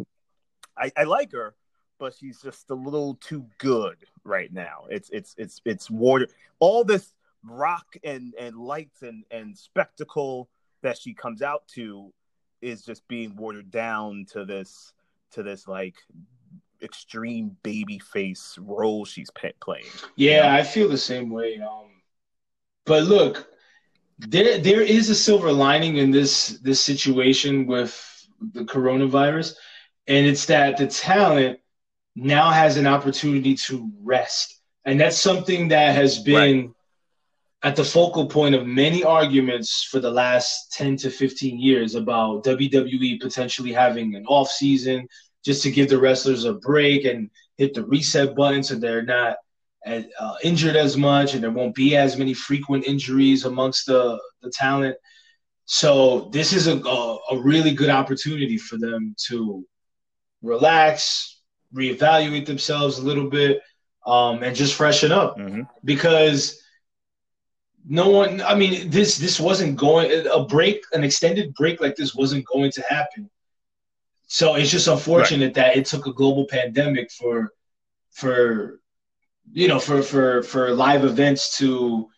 [0.77, 1.55] I, I like her
[2.05, 4.85] but she's just a little too good right now.
[4.90, 6.29] It's it's it's it's water.
[6.59, 10.51] All this rock and and lights and and spectacle
[10.83, 12.12] that she comes out to
[12.61, 14.93] is just being watered down to this
[15.31, 15.95] to this like
[16.83, 19.87] extreme baby face role she's playing.
[20.14, 20.55] Yeah?
[20.55, 21.59] I feel the same way.
[21.59, 21.87] Um,
[22.85, 23.49] but look,
[24.19, 29.55] there there is a silver lining in this this situation with the coronavirus,
[30.07, 31.61] and it's that the talent
[32.16, 34.61] now has an opportunity to rest.
[34.85, 36.70] And that's something that has been right.
[37.62, 42.44] at the focal point of many arguments for the last 10 to 15 years about
[42.44, 45.09] WWE potentially having an off season
[45.44, 49.37] just to give the wrestlers a break and hit the reset button so they're not
[49.85, 54.18] as, uh, injured as much and there won't be as many frequent injuries amongst the,
[54.42, 54.96] the talent.
[55.66, 59.64] So this is a, a, a really good opportunity for them to
[60.42, 61.34] relax,
[61.75, 63.61] reevaluate themselves a little bit
[64.07, 65.63] um, and just freshen up mm-hmm.
[65.85, 66.63] because
[67.87, 72.15] no one i mean this this wasn't going a break an extended break like this
[72.15, 73.29] wasn't going to happen
[74.27, 75.55] so it's just unfortunate right.
[75.55, 77.53] that it took a global pandemic for
[78.11, 78.81] for
[79.53, 82.09] you know for for for live events to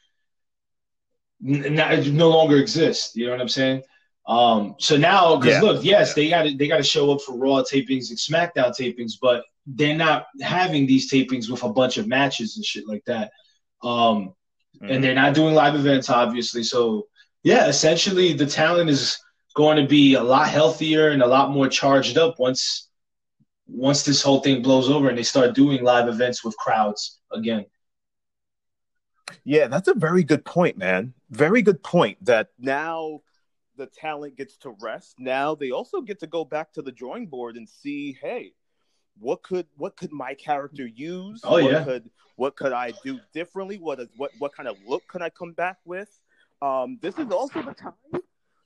[1.44, 1.74] n-
[2.16, 3.16] no longer exist.
[3.16, 3.82] You know what I'm saying?
[4.26, 5.60] Um, so now, because Yeah.
[5.62, 8.76] look, yes, they got to they got to show up for Raw tapings and SmackDown
[8.76, 13.04] tapings, but they're not having these tapings with a bunch of matches and shit like
[13.06, 13.30] that.
[13.82, 14.34] Um,
[14.80, 14.90] Mhm.
[14.90, 16.62] and they're not doing live events, obviously.
[16.64, 17.06] So
[17.44, 19.18] yeah, essentially, the talent is
[19.54, 22.88] going to be a lot healthier and a lot more charged up once
[23.68, 27.64] once this whole thing blows over and they start doing live events with crowds again.
[29.44, 31.14] Yeah, that's a very good point, man.
[31.30, 32.24] Very good point.
[32.24, 33.22] That now
[33.76, 35.16] the talent gets to rest.
[35.18, 38.52] Now they also get to go back to the drawing board and see, hey,
[39.18, 41.40] what could what could my character use?
[41.44, 41.84] Oh, what yeah.
[41.84, 43.78] could what could I do differently?
[43.78, 46.10] What is what what kind of look could I come back with?
[46.62, 47.92] Um, this is also the time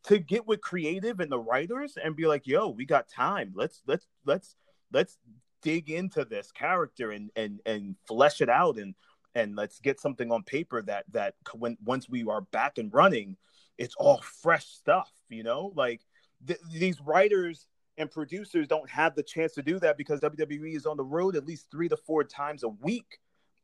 [0.05, 3.53] to get with creative and the writers and be like, yo, we got time.
[3.55, 4.57] Let's let's let's
[4.93, 5.19] let's
[5.63, 8.95] dig into this character and and and flesh it out and
[9.35, 13.37] and let's get something on paper that that when once we are back and running
[13.81, 16.01] it's all fresh stuff you know like
[16.47, 17.67] th- these writers
[17.99, 21.35] and producers don't have the chance to do that because WWE is on the road
[21.35, 23.19] at least 3 to 4 times a week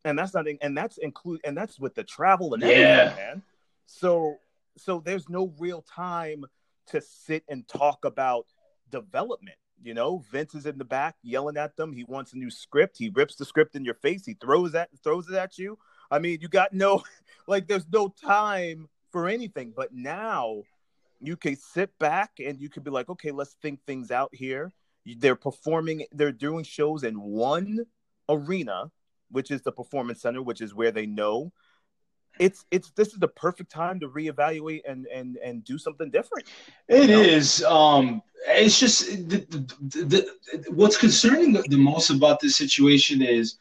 [0.05, 3.15] and that's not and that's include and that's with the travel and everything Yeah.
[3.17, 3.43] man
[3.87, 4.39] so
[4.77, 6.45] so there's no real time
[6.89, 8.47] to sit and talk about
[8.91, 11.93] development you know, Vince is in the back yelling at them.
[11.93, 12.97] He wants a new script.
[12.99, 14.25] He rips the script in your face.
[14.25, 15.79] He throws at throws it at you.
[16.11, 17.03] I mean, you got no
[17.47, 19.73] like there's no time for anything.
[19.75, 20.63] But now
[21.23, 24.75] you can sit back and you can be like, okay, let's think things out here.
[25.07, 27.87] They're performing, they're doing shows in one
[28.29, 28.91] arena,
[29.31, 31.51] which is the performance center, which is where they know.
[32.39, 36.49] It's it's this is the perfect time to reevaluate and and and do something different.
[36.87, 37.19] It No.
[37.19, 37.65] is.
[37.65, 43.59] Um, it's just the, the, the, what's concerning the most about this situation is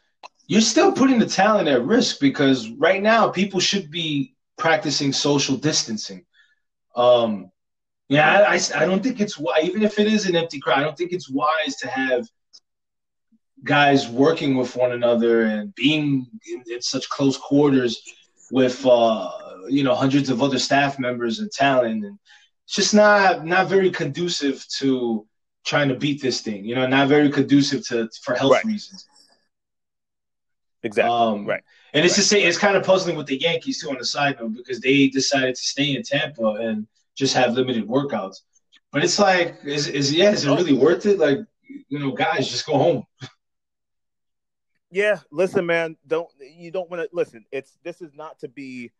[0.48, 4.35] you're still putting the talent at risk because right now people should be
[4.66, 6.24] practicing social distancing.
[6.96, 7.52] Um,
[8.08, 10.78] yeah, I, I, I don't think it's why, even if it is an empty crowd,
[10.78, 12.26] I don't think it's wise to have
[13.62, 18.02] guys working with one another and being in, in such close quarters
[18.50, 19.30] with uh,
[19.68, 22.18] you know hundreds of other staff members and talent and
[22.64, 25.26] it's just not not very conducive to
[25.64, 26.64] trying to beat this thing.
[26.64, 28.64] You know, not very conducive to for health Right.
[28.64, 29.06] reasons.
[30.82, 31.12] Exactly.
[31.12, 31.62] Um, right.
[31.96, 32.18] And it's Right.
[32.18, 34.80] just say it's kind of puzzling with the Yankees too on the side note because
[34.80, 38.42] they decided to stay in Tampa and just have limited workouts.
[38.92, 41.18] But it's like, is is yeah, is it really worth it?
[41.18, 41.38] Like,
[41.88, 43.04] you know, guys, just go home.
[44.90, 45.96] Yeah, listen, man.
[46.06, 47.44] Don't you don't want to listen?
[47.50, 48.92] It's this is not to be.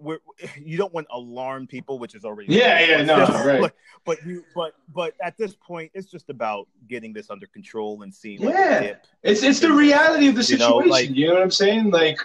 [0.00, 0.18] We're,
[0.62, 3.60] you don't want to alarm people, which is already Yeah, yeah, no, right.
[3.60, 8.02] But, but you, but but at this point, it's just about getting this under control
[8.02, 8.80] and seeing like Yeah.
[8.80, 9.06] dip.
[9.22, 11.14] It's it's the reality of the You know, situation.
[11.14, 11.90] You know, what I'm saying?
[11.90, 12.18] Like,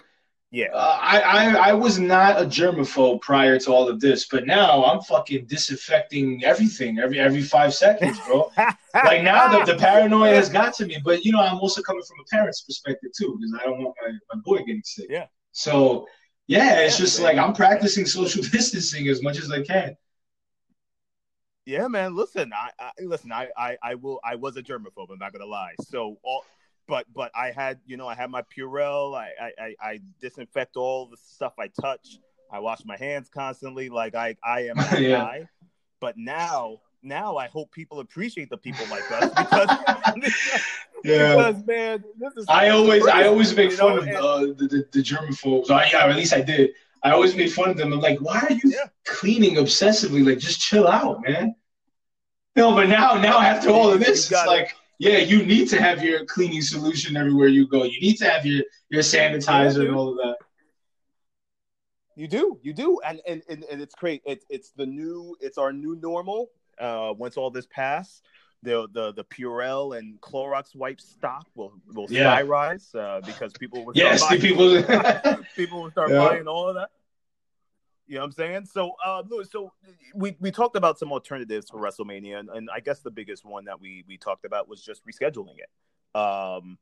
[0.51, 4.45] Yeah, uh, I, I I was not a germaphobe prior to all of this, but
[4.45, 8.51] now I'm fucking disinfecting everything every every five seconds, bro.
[9.03, 12.01] like now the, the paranoia has got to me but you know i'm also coming
[12.07, 15.25] from a parent's perspective too because i don't want my, my boy getting sick Yeah.
[15.51, 16.07] so
[16.47, 17.23] yeah it's Yeah, just man.
[17.23, 19.95] like i'm practicing social distancing as much as i can
[21.65, 22.15] yeah, man.
[22.15, 23.31] Listen, I, I listen.
[23.31, 24.19] I, I I will.
[24.23, 25.09] I was a germaphobe.
[25.11, 25.75] I'm not gonna lie.
[25.79, 26.43] So all.
[26.87, 29.15] But but I had you know I had my Purell.
[29.17, 32.19] I I, I, disinfect all the stuff I touch.
[32.51, 33.89] I wash my hands constantly.
[33.89, 35.09] Like I I am that Yeah.
[35.09, 35.49] guy.
[35.99, 39.69] But now now I hope people appreciate the people like us because
[41.03, 44.39] yeah because man this is i always i always make fun know, of and- uh,
[44.59, 46.71] the, the the germaphobes or, yeah at least i did
[47.03, 48.87] i always made fun of them i'm like why are you Yeah.
[49.05, 51.55] cleaning obsessively like just chill out man
[52.55, 55.79] no but now now after all of You this it's like yeah you need to
[55.81, 59.87] have your cleaning solution everywhere you go you need to have your your sanitizer dude.
[59.87, 60.37] and all of that
[62.15, 64.21] You do, you do, and and and, and it's great.
[64.25, 66.47] It's it's the new, it's our new normal.
[66.79, 68.21] Uh, once all this pass,
[68.63, 72.23] the the the Purell and Clorox wipe stock will will Yeah.
[72.35, 74.83] sky rise uh, because people will yes buying, people
[75.55, 76.19] people will start Yeah.
[76.19, 76.89] buying all of that.
[78.07, 78.65] You know what I'm saying?
[78.65, 79.73] So, uh, Lewis, so
[80.13, 83.65] we, we talked about some alternatives for WrestleMania, and, and I guess the biggest one
[83.65, 86.77] that we we talked about was just rescheduling it, um,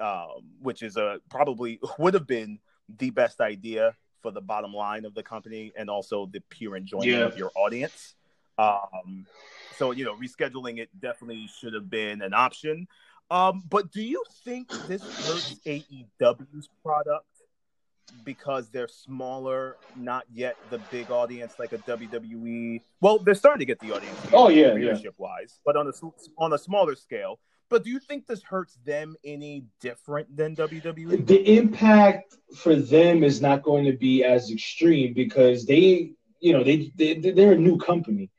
[0.00, 2.60] um, which is a probably would have been
[2.98, 7.08] the best idea for the bottom line of the company and also the pure enjoyment
[7.10, 7.26] Yeah.
[7.26, 8.14] of your audience.
[8.58, 9.26] Um,
[9.76, 12.86] so you know, rescheduling it definitely should have been an option.
[13.30, 17.26] Um, but do you think this hurts AEW's product
[18.22, 22.82] because they're smaller, not yet the big audience like a WWE?
[23.00, 24.18] Well, they're starting to get the audience.
[24.32, 24.74] Oh, yeah, yeah.
[24.74, 25.92] leadership wise, but on a
[26.38, 27.40] on a smaller scale,
[27.70, 31.26] But do you think this hurts them any different than WWE?
[31.26, 36.62] The impact for them is not going to be as extreme because they, you know,
[36.62, 38.30] they, they they're a new company,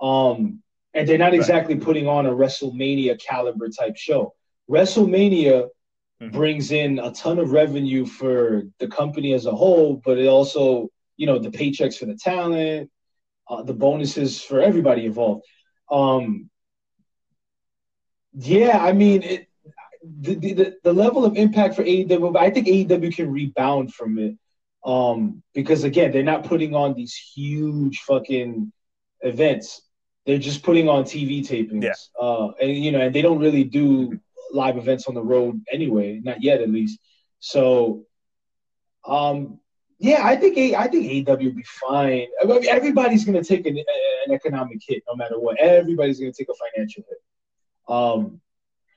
[0.00, 0.62] um,
[0.94, 1.82] and they're not exactly right.
[1.82, 4.34] putting on a WrestleMania caliber type show.
[4.70, 5.68] WrestleMania
[6.20, 6.30] mm-hmm.
[6.30, 10.88] brings in a ton of revenue for the company as a whole, but it also,
[11.16, 12.90] you know, the paychecks for the talent,
[13.48, 15.44] uh, the bonuses for everybody involved.
[15.90, 16.50] Um,
[18.34, 19.48] yeah, I mean, it,
[20.02, 24.36] the, the the level of impact for AEW, I think AEW can rebound from it.
[24.84, 28.72] Um, because again, they're not putting on these huge fucking
[29.20, 29.82] events.
[30.28, 31.82] They're just putting on TV tapings.
[31.82, 31.94] Yeah.
[32.20, 34.20] Uh, and you know, and they don't really do
[34.52, 36.98] live events on the road anyway, not yet at least.
[37.40, 38.04] So,
[39.06, 39.58] um,
[39.98, 42.26] yeah, I think a, I think AW will be fine.
[42.42, 45.58] I mean, everybody's going to take an, an, economic hit no matter what.
[45.58, 47.22] Everybody's going to take a financial hit.
[47.88, 48.42] Um,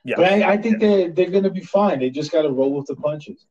[0.04, 0.18] yeah.
[0.18, 0.88] But I, I think yeah.
[0.90, 2.00] they're they're going to be fine.
[2.00, 3.46] They just got to roll with the punches.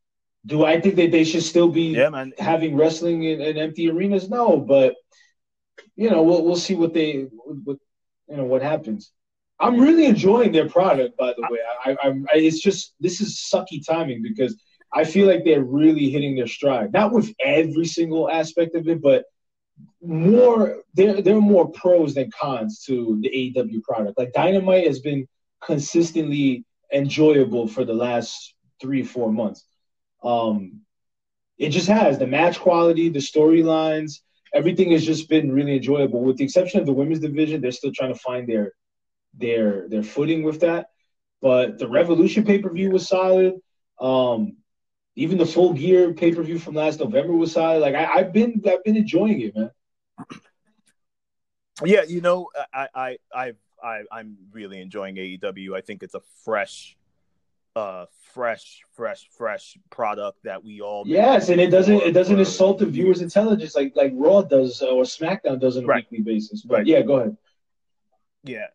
[0.44, 4.28] Do I think that they should still be yeah, having wrestling in, in, empty arenas?
[4.28, 4.96] No, but
[6.00, 7.76] you know we'll we'll see what they what
[8.28, 9.12] you know what happens.
[9.58, 11.58] I'm really enjoying their product, by the way.
[11.84, 14.58] I, I, I, it's just this is sucky timing because
[14.90, 16.94] I feel like they're really hitting their stride.
[16.94, 19.24] Not with every single aspect of it, but
[20.00, 24.18] more there there are more pros than cons to the AEW product.
[24.18, 25.28] Like Dynamite has been
[25.62, 29.66] consistently enjoyable for the last three four months.
[30.24, 30.80] Um,
[31.58, 34.20] it just has the match quality, the storylines,
[34.54, 36.22] everything has just been really enjoyable.
[36.22, 38.72] With the exception of the women's division, they're still trying to find their
[39.34, 40.88] their their footing with that.
[41.40, 43.54] But the Revolution pay per view was solid.
[44.00, 44.56] Um,
[45.16, 47.80] even the full gear pay per view from last November was solid.
[47.80, 49.70] Like I, have been I've been enjoying it, man.
[51.84, 55.76] Yeah, you know, I I I I I'm really enjoying AEW.
[55.76, 56.96] I think it's a fresh,
[57.80, 62.78] uh, fresh, fresh, fresh product that we all yes, and it doesn't it doesn't insult
[62.78, 66.06] the viewers' intelligence like like Raw does or SmackDown does on a right.
[66.10, 66.62] weekly basis.
[66.62, 66.86] But right.
[66.86, 67.36] yeah, go ahead.
[68.44, 68.66] Yeah,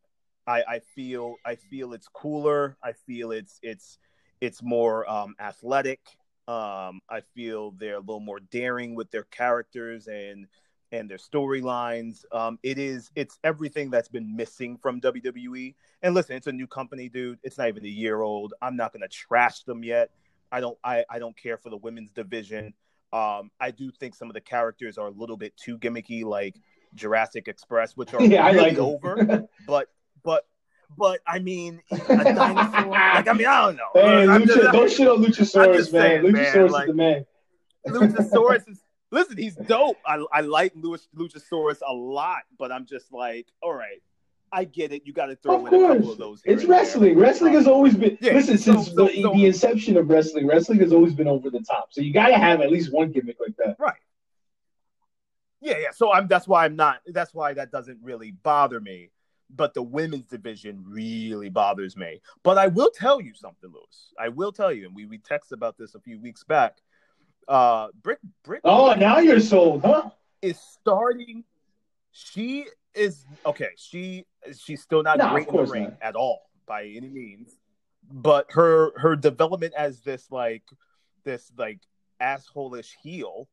[0.47, 2.77] I, I feel I feel it's cooler.
[2.83, 3.99] I feel it's it's
[4.41, 5.99] it's more um, athletic.
[6.47, 10.47] Um, I feel they're a little more daring with their characters and
[10.91, 12.25] and their storylines.
[12.31, 15.75] Um, it is it's everything that's been missing from WWE.
[16.01, 17.39] And listen, it's a new company, dude.
[17.43, 18.53] It's not even a year old.
[18.61, 20.09] I'm not gonna trash them yet.
[20.51, 22.73] I don't I, I don't care for the women's division.
[23.13, 26.55] Um, I do think some of the characters are a little bit too gimmicky, like
[26.93, 29.47] Jurassic Express, which are yeah, really like over.
[29.67, 29.89] but
[30.23, 30.45] but
[30.97, 32.91] but I mean, a dinosaur.
[32.91, 33.89] like I mean, I don't know.
[33.93, 36.01] Hey, Lucha, just, don't shit on Luchasaurus, man.
[36.01, 37.25] Saying, Luchasaurus man, like, is the man.
[37.88, 38.81] Luchasaurus is.
[39.16, 39.95] Listen, he's dope.
[40.05, 44.03] I, I like Luis Luchasaurus a lot, but I'm just like, all right,
[44.51, 45.03] I get it.
[45.05, 45.84] You got to throw of in course.
[45.84, 46.41] a couple of those.
[46.43, 47.16] It's wrestling.
[47.16, 47.24] There.
[47.24, 48.18] Wrestling has always been.
[48.20, 48.34] Yeah.
[48.34, 51.49] Listen, so, since so, the, so, the inception of wrestling, wrestling has always been over
[51.49, 51.93] the top.
[51.93, 53.78] So you got to have at least one gimmick like that.
[53.80, 53.93] Right.
[55.61, 55.91] Yeah, yeah.
[55.95, 56.28] So I'm.
[56.28, 56.99] That's why I'm not.
[57.07, 59.11] That's why that doesn't really bother me
[59.55, 62.20] but the women's division really bothers me.
[62.43, 64.11] But I will tell you something, Lewis.
[64.20, 66.78] I will tell you, and we we texted about this a few weeks back.
[67.47, 68.61] Uh, Britt Britt.
[68.63, 70.09] Oh, now you're sold, huh?
[70.41, 71.43] Is starting.
[72.11, 73.69] She is okay.
[73.75, 74.25] She
[74.57, 75.97] she's still not no, great in the ring not.
[76.01, 77.55] at all by any means.
[78.11, 80.63] But her her development as this like
[81.23, 81.79] this like
[82.21, 83.47] assholeish heel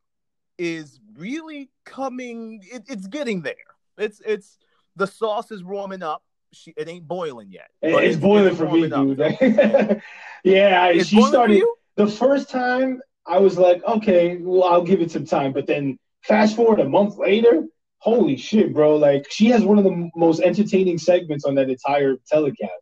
[0.58, 2.62] is really coming.
[2.70, 3.54] It, it's getting there.
[3.98, 4.58] It's it's
[4.96, 6.22] the sauce is warming up.
[6.52, 7.70] She, it ain't boiling yet.
[7.80, 9.18] It's, it's, boiling it's for me, dude.
[10.44, 11.62] yeah, it's she started
[11.96, 13.00] the first time.
[13.26, 15.52] I was like, okay, well, I'll give it some time.
[15.52, 17.64] But then fast forward a month later,
[17.98, 18.96] holy shit, bro!
[18.96, 22.72] Like she has one of the most entertaining segments on that entire telecast.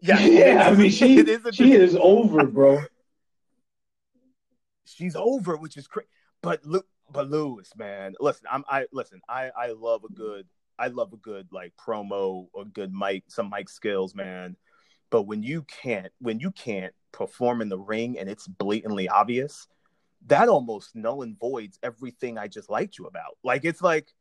[0.00, 0.68] Yeah, yeah.
[0.68, 2.82] I mean, she is she is over, bro.
[4.84, 6.08] She's over, which is crazy.
[6.42, 10.46] But look, but Lewis, man, listen, I'm I listen, I I love a good
[10.78, 14.56] I love a good like promo or good mic, some mic skills, man.
[15.10, 19.68] But when you can't when you can't perform in the ring and it's blatantly obvious,
[20.26, 23.36] that almost null and voids everything I just liked you about.
[23.42, 24.12] Like it's like,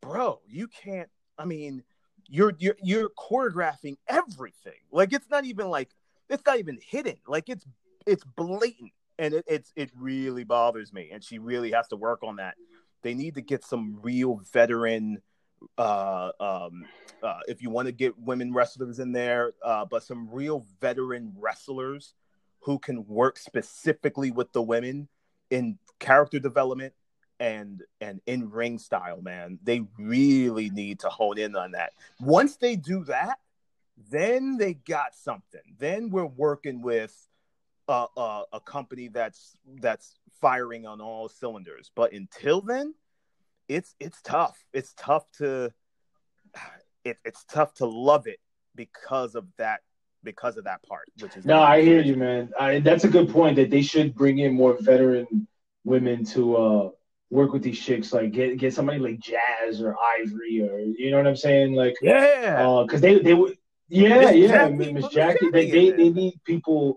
[0.00, 1.08] bro, you can't.
[1.38, 1.82] I mean,
[2.28, 4.80] you're you're you're choreographing everything.
[4.90, 5.90] Like it's not even like
[6.28, 7.16] it's not even hidden.
[7.26, 7.64] Like it's
[8.06, 11.10] it's blatant and it, it's it really bothers me.
[11.12, 12.54] And she really has to work on that.
[13.02, 15.22] They need to get some real veteran.
[15.76, 16.84] Uh, um,
[17.20, 21.32] uh, if you want to get women wrestlers in there, uh, but some real veteran
[21.36, 22.14] wrestlers
[22.60, 25.08] who can work specifically with the women
[25.50, 26.94] in character development
[27.40, 29.58] and and in ring style, man.
[29.62, 31.92] They really need to hone in on that.
[32.20, 33.38] Once they do that,
[34.10, 35.60] then they got something.
[35.78, 37.14] Then we're working with
[37.88, 41.90] a, a, a company that's that's firing on all cylinders.
[41.94, 42.94] But until then,
[43.68, 44.58] it's it's tough.
[44.72, 45.72] It's tough to
[47.04, 48.40] it, it's tough to love it
[48.74, 49.80] because of that
[50.28, 51.08] because of that part.
[51.20, 52.50] Which is no, I hear you, man.
[52.58, 55.46] I, that's a good point that they should bring in more veteran
[55.84, 56.90] women to uh,
[57.30, 58.12] work with these chicks.
[58.12, 61.74] Like get get somebody like Jazz or Ivory or you know what I'm saying?
[61.74, 63.56] Like yeah, because uh, they they would
[63.88, 65.50] yeah yeah Miss Jackie.
[65.50, 66.96] They they, they need people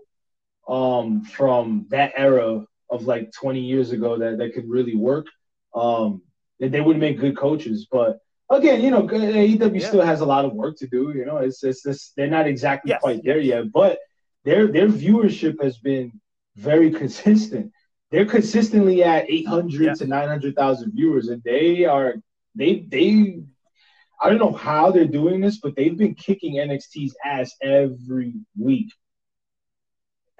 [0.68, 5.26] um from that era of like 20 years ago that that could really work.
[5.74, 6.22] Um,
[6.60, 8.18] they, they would make good coaches, but
[8.52, 9.86] again, you know, uh, AEW yeah.
[9.86, 11.12] still has a lot of work to do.
[11.14, 13.00] You know, it's it's this they're not exactly yes.
[13.00, 13.98] quite there yet, but
[14.44, 16.20] their their viewership has been
[16.56, 17.72] very consistent.
[18.10, 19.94] They're consistently at 800 yeah.
[19.94, 22.16] to 900,000 viewers, and they are
[22.54, 23.40] they they.
[24.20, 28.92] I don't know how they're doing this, but they've been kicking NXT's ass every week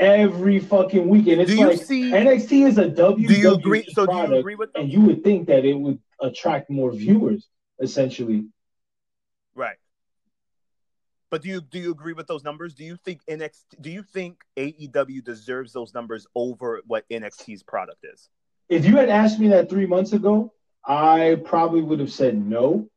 [0.03, 1.41] every fucking weekend.
[1.41, 4.55] It's like see, NXT is a WWE do you agree, so product, do you agree
[4.57, 4.83] with them?
[4.83, 7.49] and you would think that it would attract more viewers,
[7.83, 8.47] essentially.
[9.55, 9.77] Right.
[11.31, 12.75] But do you do you agree with those numbers?
[12.75, 18.05] Do you think NXT do you think AEW deserves those numbers over what NXT's product
[18.05, 18.29] is?
[18.69, 20.53] If you had asked me that three months ago,
[20.85, 22.89] I probably would have said no.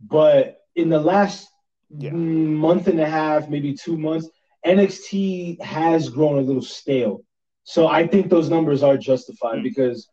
[0.00, 1.48] But in the last
[1.90, 2.12] yeah.
[2.12, 4.28] month and a half, maybe two months,
[4.64, 7.22] NXT has grown a little stale.
[7.64, 9.64] So I think those numbers are justified mm-hmm.
[9.64, 10.08] because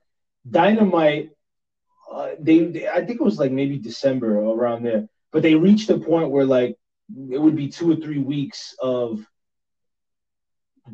[0.49, 1.31] Dynamite,
[2.11, 5.89] uh, they, they, I think it was like maybe December around there, but they reached
[5.89, 6.75] a point where like
[7.29, 9.25] it would be two or three weeks of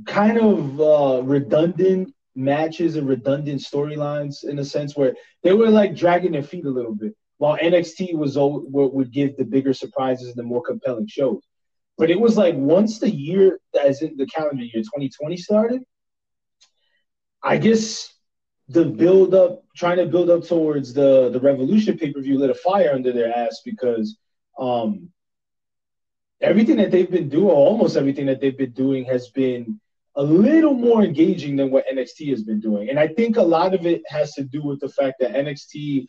[0.06, 5.96] kind of uh, redundant matches and redundant storylines in a sense where they were like
[5.96, 10.30] dragging their feet a little bit, while NXT was what would give the bigger surprises
[10.30, 11.42] and the more compelling shows.
[11.98, 15.84] But it was like once the year, as in the calendar year 2020 started,
[17.44, 18.14] I guess
[18.72, 22.50] the build up, trying to build up towards the the Revolution pay per view, lit
[22.50, 24.18] a fire under their ass because
[24.58, 25.10] um,
[26.42, 29.80] everything that they've been doing, almost everything that they've been doing, has been
[30.16, 32.90] a little more engaging than what NXT has been doing.
[32.90, 36.06] And I think a lot of it has to do with the fact that NXT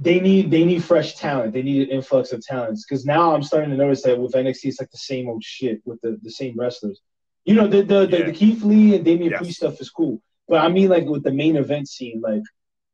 [0.00, 1.52] they need they need fresh talent.
[1.52, 4.60] They need an influx of talents because now I'm starting to notice that with NXT
[4.64, 7.00] it's like the same old shit with the, the same wrestlers.
[7.44, 8.18] You know the the, yeah.
[8.18, 9.40] the, the Keith Lee and Damian yes.
[9.40, 12.42] Priest stuff is cool, but I mean like with the main event scene, like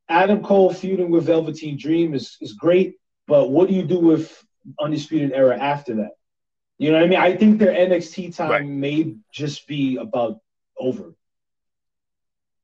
[0.09, 2.97] Adam Cole feuding with Velveteen Dream is is great,
[3.27, 4.45] but what do you do with
[4.81, 6.11] Undisputed Era after that?
[6.79, 7.19] You know what I mean?
[7.19, 8.67] I think their NXT time right.
[8.67, 10.41] may just be about
[10.79, 11.15] over.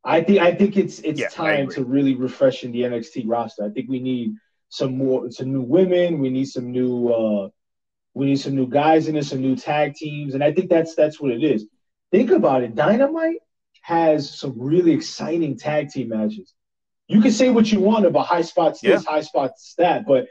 [0.03, 3.65] I think I think it's it's yeah, time to really refresh in the NXT roster.
[3.65, 4.35] I think we need
[4.69, 6.19] some more some new women.
[6.19, 7.49] We need some new uh,
[8.15, 10.95] we need some new guys in there, some new tag teams, and I think that's
[10.95, 11.67] that's what it is.
[12.11, 12.75] Think about it.
[12.75, 13.37] Dynamite
[13.81, 16.55] has some really exciting tag team matches.
[17.09, 19.11] You can say what you want about high spots this, yeah.
[19.11, 20.29] high spots that, but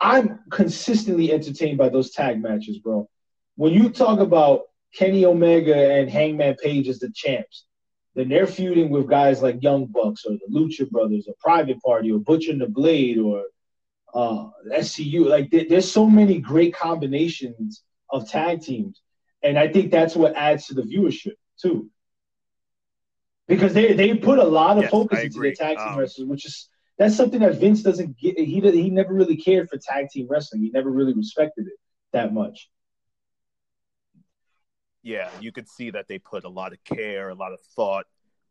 [0.00, 3.08] I'm consistently entertained by those tag matches, bro.
[3.56, 4.62] When you talk about
[4.94, 7.64] Kenny Omega and Hangman Page as the champs,
[8.14, 12.12] then they're feuding with guys like Young Bucks or the Lucha Brothers or Private Party
[12.12, 13.44] or Butcher and the Blade or
[14.12, 15.26] uh, SCU.
[15.26, 19.00] Like there's so many great combinations of tag teams,
[19.42, 21.88] and I think that's what adds to the viewership too.
[23.48, 26.28] Because they they put a lot of yes, focus into their tag team um, wrestling,
[26.28, 26.68] which is
[26.98, 28.38] that's something that Vince doesn't get.
[28.38, 30.62] He he never really cared for tag team wrestling.
[30.62, 31.74] He never really respected it
[32.12, 32.68] that much
[35.02, 38.06] yeah, you could see that they put a lot of care, a lot of thought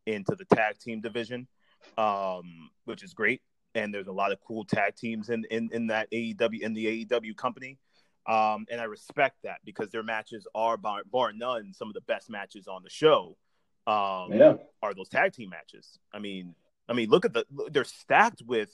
[0.05, 1.47] into the tag team division,
[1.97, 3.41] um, which is great.
[3.73, 7.05] And there's a lot of cool tag teams in, in, in that AEW in the
[7.05, 7.77] AEW company.
[8.27, 12.01] Um, and I respect that because their matches are bar, bar none some of the
[12.01, 13.37] best matches on the show.
[13.87, 14.53] Um, yeah.
[14.81, 15.99] are those tag team matches?
[16.13, 16.55] I mean,
[16.87, 18.71] I mean, look at the they're stacked with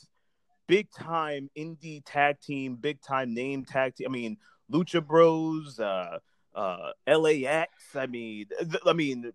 [0.68, 4.08] big time indie tag team, big time name tag team.
[4.08, 4.38] I mean,
[4.72, 6.20] Lucha Bros, uh,
[6.56, 7.70] uh, LAX.
[7.96, 9.32] I mean, th- I mean,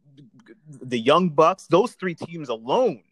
[0.68, 1.66] the Young Bucks.
[1.68, 3.02] Those three teams alone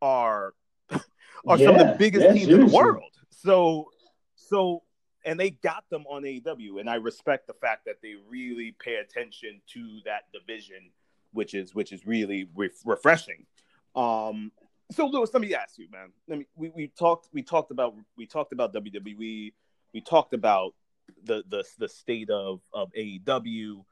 [0.00, 0.54] are
[0.90, 2.64] are yeah, some of the biggest yeah, teams seriously.
[2.64, 3.12] in the world.
[3.30, 3.90] So,
[4.36, 4.82] so,
[5.24, 8.96] and they got them on AEW, and I respect the fact that they really pay
[8.96, 10.90] attention to that division,
[11.32, 13.46] which is which is really re- refreshing.
[13.94, 14.52] Um,
[14.90, 16.12] so, Lewis, let me ask you, man.
[16.28, 16.46] Let me.
[16.56, 17.28] We, we talked.
[17.32, 17.94] We talked about.
[18.16, 19.52] We talked about WWE.
[19.92, 20.74] We talked about
[21.24, 23.84] the the the state of of AEW.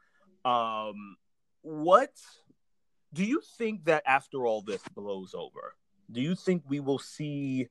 [0.45, 1.17] Um,
[1.63, 2.13] what
[3.13, 5.75] do you think that after all this blows over,
[6.11, 7.69] do you think we will see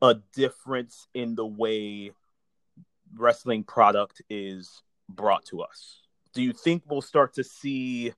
[0.00, 2.12] a difference in the way
[3.16, 6.00] wrestling product is brought to us?
[6.32, 8.12] Do you think we'll start to see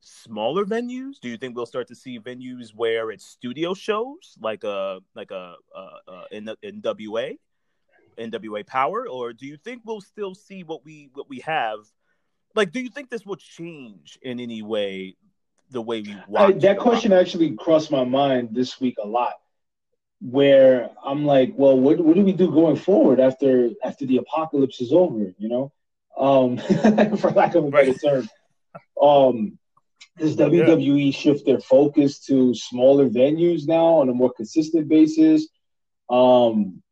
[0.00, 1.20] smaller venues?
[1.20, 5.30] Do you think we'll start to see venues where it's studio shows, like a like
[5.30, 7.36] a, a, a in NWA,
[8.18, 11.78] NWA Power, or do you think we'll still see what we what we have?
[12.54, 15.16] Like, do you think this will change in any way
[15.70, 16.54] the way we watch?
[16.54, 19.34] I, that question actually crossed my mind this week a lot.
[20.22, 24.80] Where I'm like, well, what what do we do going forward after after the apocalypse
[24.80, 25.32] is over?
[25.38, 25.72] You know,
[26.18, 26.58] um,
[27.16, 28.00] for lack of a better right.
[28.02, 28.28] term.
[29.00, 29.58] Um,
[30.18, 31.10] does WWE yeah.
[31.12, 35.48] shift their focus to smaller venues now on a more consistent basis?
[36.08, 36.82] Um,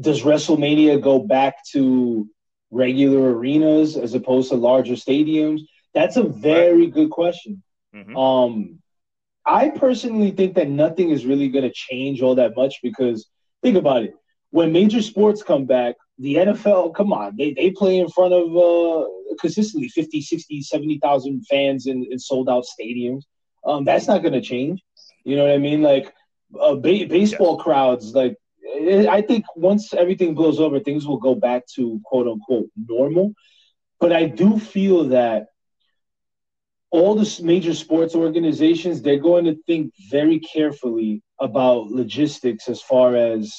[0.00, 2.28] does WrestleMania go back to
[2.70, 5.62] regular arenas as opposed to larger stadiums?
[5.94, 6.92] That's a very right.
[6.92, 7.62] good question.
[7.94, 8.16] Mm-hmm.
[8.16, 8.78] Um,
[9.44, 13.28] I personally think that nothing is really going to change all that much because
[13.62, 14.14] think about it.
[14.50, 18.56] When major sports come back, the NFL, come on, they, they play in front of
[18.56, 19.06] uh,
[19.40, 23.22] consistently 50, 60, 70,000 fans in, in sold out stadiums.
[23.64, 24.82] Um, that's not going to change.
[25.24, 25.82] You know what I mean?
[25.82, 26.12] Like
[26.58, 27.64] uh, ba- baseball yes.
[27.64, 28.36] crowds, like
[29.08, 33.34] I think once everything blows over, things will go back to quote unquote normal.
[34.00, 35.48] But I do feel that
[36.90, 43.16] all the major sports organizations they're going to think very carefully about logistics as far
[43.16, 43.54] as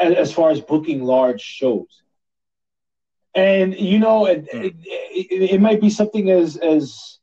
[0.00, 2.02] as far as booking large shows.
[3.34, 4.62] And you know, it, hmm.
[4.62, 7.18] it, it, it might be something as as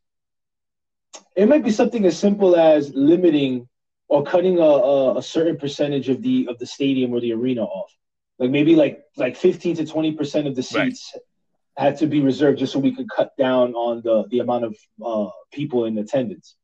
[1.35, 3.67] it might be something as simple as limiting
[4.09, 7.63] or cutting a, a, a, certain percentage of the of the stadium or the arena
[7.63, 7.93] off.
[8.39, 11.85] Like maybe like like 15 to 20 percent of the seats right.
[11.85, 14.77] had to be reserved just so we could cut down on the the amount of
[15.05, 16.55] uh, people in attendance.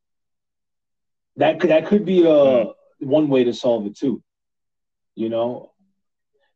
[1.36, 2.74] That could that could be a mm.
[3.00, 4.24] one way to solve it too.
[5.16, 5.72] You know,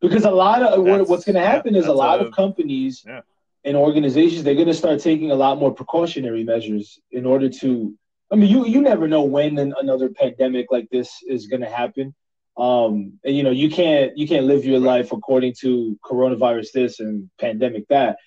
[0.01, 3.03] because a lot of what, what's going to happen is a lot a, of companies
[3.05, 3.21] yeah.
[3.63, 7.97] and organizations they're going to start taking a lot more precautionary measures in order to
[8.31, 11.69] I mean, you you never know when an, another pandemic like this is going to
[11.69, 12.13] happen.
[12.57, 16.99] Um, and you know, you can't you can't live your life according to coronavirus this
[16.99, 18.17] and pandemic that.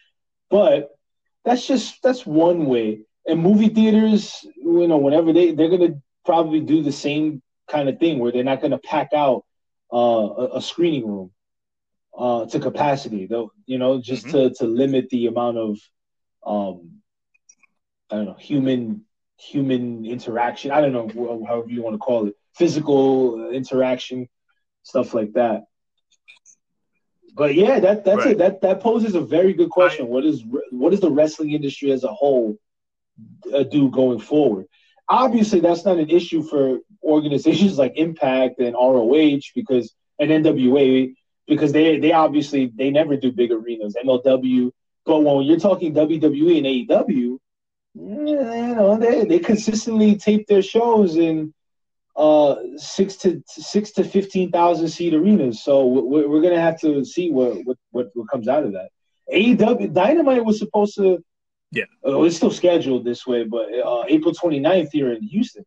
[0.48, 0.90] But
[1.44, 3.02] that's just that's one way.
[3.26, 7.88] And movie theaters, you know, whenever they they're going to probably do the same kind
[7.88, 9.44] of thing where they're not going to pack out
[9.92, 11.30] uh, a, a, screening room
[12.16, 13.52] uh, to capacity, though.
[13.66, 14.48] You know, just mm-hmm.
[14.48, 15.78] to to limit the amount of
[16.46, 17.00] um,
[18.10, 19.04] I don't know human
[19.38, 20.70] human interaction.
[20.70, 24.28] I don't know however you want to call it, physical interaction,
[24.82, 25.64] stuff like that.
[27.34, 28.32] But yeah, that that's right.
[28.32, 28.38] it.
[28.38, 30.06] That that poses a very good question.
[30.06, 32.58] I, what is what does the wrestling industry as a whole
[33.54, 34.66] uh, do going forward?
[35.08, 41.14] Obviously, that's not an issue for organizations like Impact and ROH because and NWA
[41.50, 43.96] because they they obviously they never do big arenas.
[44.02, 44.70] MLW,
[45.04, 47.38] but when you're talking WWE and AEW, you
[47.94, 51.52] know, they, they consistently tape their shows in
[52.16, 55.62] uh six to six to fifteen thousand seat arenas.
[55.62, 58.90] So we're, we're gonna have to see what, what what what comes out of that.
[59.34, 61.22] AEW Dynamite was supposed to,
[61.72, 65.64] yeah, uh, it's still scheduled this way, but uh, April 29th here in Houston,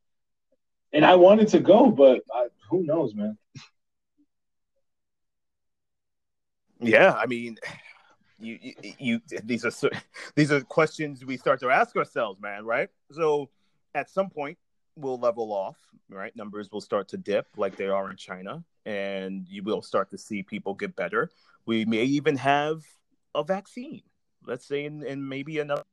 [0.94, 3.38] and I wanted to go, but I, who knows, man.
[6.84, 7.58] Yeah, I mean,
[8.40, 9.72] you, you, you these are
[10.36, 12.66] these are questions we start to ask ourselves, man.
[12.66, 12.90] Right?
[13.12, 13.50] So
[13.96, 14.58] at some point
[14.96, 15.78] we'll level off,
[16.10, 16.36] right?
[16.36, 20.18] Numbers will start to dip like they are in China, and you will start to
[20.18, 21.30] see people get better.
[21.66, 22.84] We may even have
[23.34, 24.04] a vaccine.
[24.46, 25.84] Let's say in, in maybe another.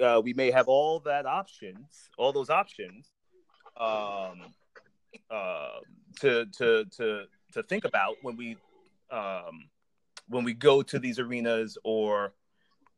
[0.00, 3.08] Uh, we may have all that options, all those options,
[3.76, 4.54] um,
[5.30, 5.80] uh,
[6.20, 8.56] to to to to think about when we
[9.10, 9.68] um,
[10.28, 12.32] when we go to these arenas or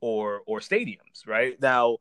[0.01, 1.61] or or stadiums, right?
[1.61, 1.99] Now,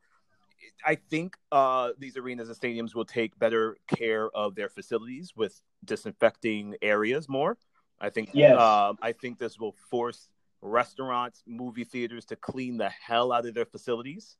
[0.86, 5.60] I think uh, these arenas and stadiums will take better care of their facilities with
[5.86, 7.58] disinfecting areas more.
[8.00, 8.58] I think yes.
[8.58, 10.30] Uh, I think this will force
[10.62, 14.38] restaurants, movie theaters to clean the hell out of their facilities.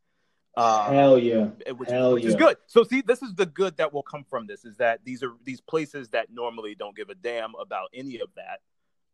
[0.58, 1.46] Um, hell yeah,
[1.78, 2.30] which, hell which yeah.
[2.30, 2.58] is good.
[2.68, 5.34] So see, this is the good that will come from this is that these are
[5.44, 8.60] these places that normally don't give a damn about any of that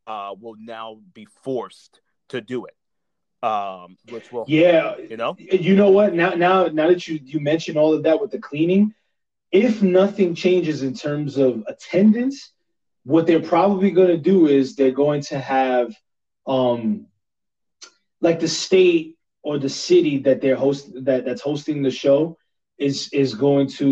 [0.07, 2.75] uh, will now be forced to do it.
[3.43, 6.15] Um, which will, yeah, you know, you know what?
[6.15, 8.95] Now, now, now that you you mentioned all of that with the cleaning,
[9.51, 12.51] if nothing changes in terms of attendance,
[13.03, 15.93] what they're probably going to do is they're going to have,
[16.47, 17.05] um,
[18.19, 19.14] like the state
[19.46, 22.20] or the city that they're host that that's hosting the show
[22.88, 23.88] is is going to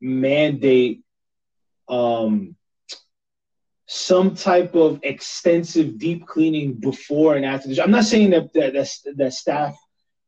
[0.00, 0.96] mandate
[1.88, 2.56] um
[3.86, 7.82] some type of extensive deep cleaning before and after the show.
[7.82, 9.74] I'm not saying that that, that, that staff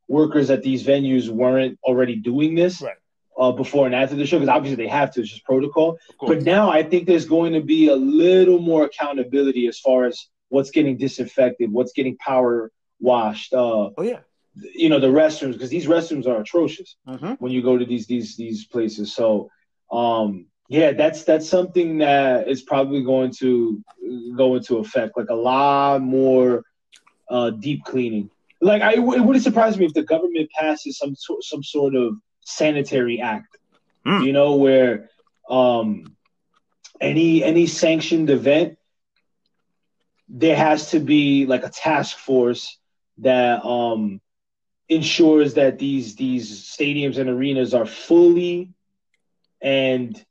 [0.09, 2.97] workers at these venues weren't already doing this Right.
[3.39, 5.21] uh, before and after the show because obviously they have to.
[5.21, 5.97] It's just protocol.
[6.21, 10.17] But now I think there's going to be a little more accountability as far as
[10.49, 13.53] what's getting disinfected, what's getting power washed.
[13.55, 14.21] Uh, oh yeah.
[14.55, 17.33] You know the restrooms because these restrooms are atrocious Mm-hmm.
[17.39, 19.15] when you go to these these these places.
[19.15, 19.49] So
[19.91, 23.83] um, yeah, that's that's something that is probably going to
[24.37, 25.17] go into effect.
[25.17, 26.65] Like a lot more
[27.31, 28.31] uh, deep cleaning.
[28.61, 32.15] Like I, it wouldn't surprise me if the government passes some sort some sort of
[32.41, 33.57] sanitary act.
[34.05, 34.23] Hmm.
[34.23, 35.09] You know where
[35.49, 36.05] um,
[37.01, 38.77] any any sanctioned event
[40.29, 42.79] there has to be like a task force
[43.19, 44.21] that um
[44.95, 48.73] ensures that these these stadiums and arenas are fully
[49.61, 50.25] and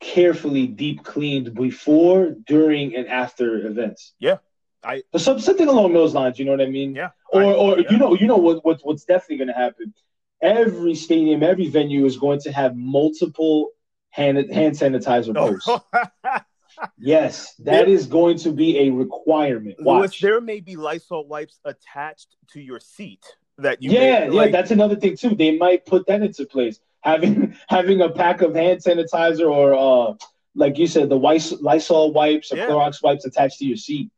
[0.00, 4.12] carefully deep cleaned before, during, and after events.
[4.18, 4.38] Yeah.
[4.82, 6.38] I- so some, something along those lines.
[6.38, 6.94] You know what I mean?
[6.94, 7.10] Yeah.
[7.32, 7.90] Or I- or yeah.
[7.90, 9.94] you know you know what, what what's definitely going to happen.
[10.42, 13.70] Every stadium, every venue is going to have multiple
[14.10, 15.48] hand hand sanitizer oh.
[15.48, 16.44] posts.
[16.98, 19.76] yes, that is going to be a requirement.
[19.80, 20.20] Watch.
[20.20, 23.24] there may be Lysol wipes attached to your seat
[23.58, 23.90] that you.
[23.90, 25.34] yeah, may, yeah, like- that's another thing too.
[25.34, 26.80] They might put that into place.
[27.02, 30.14] Having having a pack of hand sanitizer or uh,
[30.54, 32.68] like you said, the Lys- Lysol wipes or Yeah.
[32.68, 34.10] Clorox wipes attached to your seat.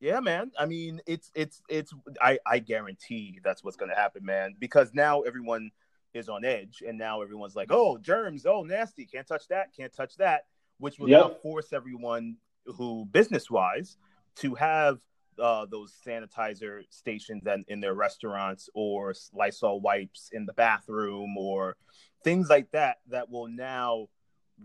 [0.00, 0.50] Yeah, man.
[0.58, 1.92] I mean, it's it's it's.
[2.20, 4.54] I I guarantee that's what's gonna happen, man.
[4.58, 5.70] Because now everyone
[6.12, 8.44] is on edge, and now everyone's like, "Oh, germs!
[8.44, 9.06] Oh, nasty!
[9.06, 9.68] Can't touch that!
[9.76, 10.46] Can't touch that!"
[10.82, 11.42] Which will now Yep.
[11.42, 13.96] force everyone who business wise
[14.36, 14.98] to have
[15.38, 21.76] uh, those sanitizer stations and in their restaurants or Lysol wipes in the bathroom or
[22.24, 22.96] things like that.
[23.08, 24.08] That will now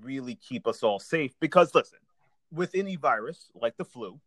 [0.01, 1.33] really keep us all safe.
[1.39, 1.99] Because listen,
[2.51, 4.19] with any virus like the flu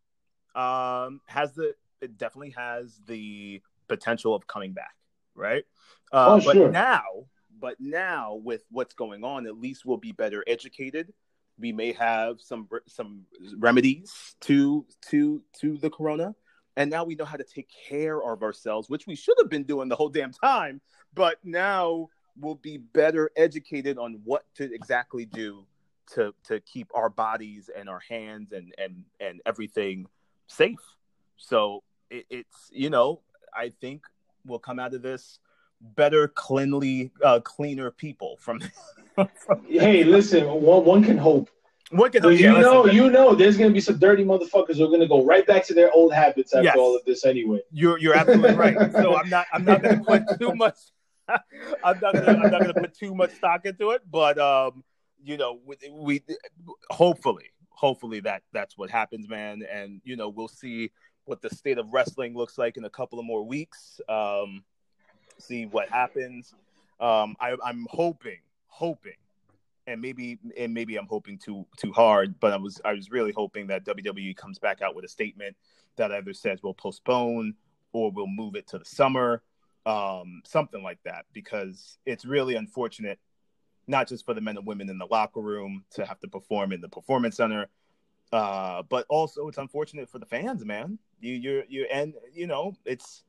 [0.55, 4.95] um, has the it definitely has the potential of coming back,
[5.35, 5.65] right?
[6.13, 6.71] Uh, Oh, but sure.
[6.71, 7.03] now,
[7.59, 11.11] but now with what's going on, at least we'll be better educated.
[11.61, 13.21] We may have some some
[13.57, 16.35] remedies to to to the corona,
[16.75, 19.63] and now we know how to take care of ourselves, which we should have been
[19.63, 20.81] doing the whole damn time.
[21.13, 22.09] But now
[22.39, 25.65] we'll be better educated on what to exactly do
[26.13, 30.07] to to keep our bodies and our hands and and and everything
[30.47, 30.79] safe.
[31.37, 33.21] So it, it's you know
[33.55, 34.03] I think
[34.45, 35.39] we'll come out of this
[35.81, 38.61] better, cleanly, uh, cleaner people from.
[39.67, 41.49] Hey, listen, one, one can hope.
[41.91, 44.77] what can But yeah, you know, listen, you know, there's gonna be some dirty motherfuckers
[44.77, 46.75] who are gonna go right back to their old habits after Yes.
[46.77, 47.59] all of this anyway.
[47.71, 48.77] you're you're absolutely right.
[48.93, 50.77] So I'm not I'm not going to put too much.
[51.29, 54.83] I'm not gonna I'm not gonna put too much stock into it, but um,
[55.23, 56.23] you know, we, we
[56.89, 60.91] hopefully hopefully that that's what happens, man, and you know we'll see
[61.25, 64.01] what the state of wrestling looks like in a couple of more weeks.
[64.09, 64.63] Um,
[65.39, 66.53] see what happens.
[66.99, 68.39] Um, I, I'm hoping,
[68.71, 69.17] hoping,
[69.85, 73.31] and maybe and maybe I'm hoping too too hard, but I was I was really
[73.31, 75.55] hoping that WWE comes back out with a statement
[75.97, 77.53] that either says we'll postpone
[77.93, 79.43] or we'll move it to the summer,
[79.85, 83.19] um, something like that, because it's really unfortunate,
[83.87, 86.71] not just for the men and women in the locker room to have to perform
[86.71, 87.67] in the performance center,
[88.31, 90.97] uh, but also it's unfortunate for the fans, man.
[91.19, 93.23] You you're you and you know it's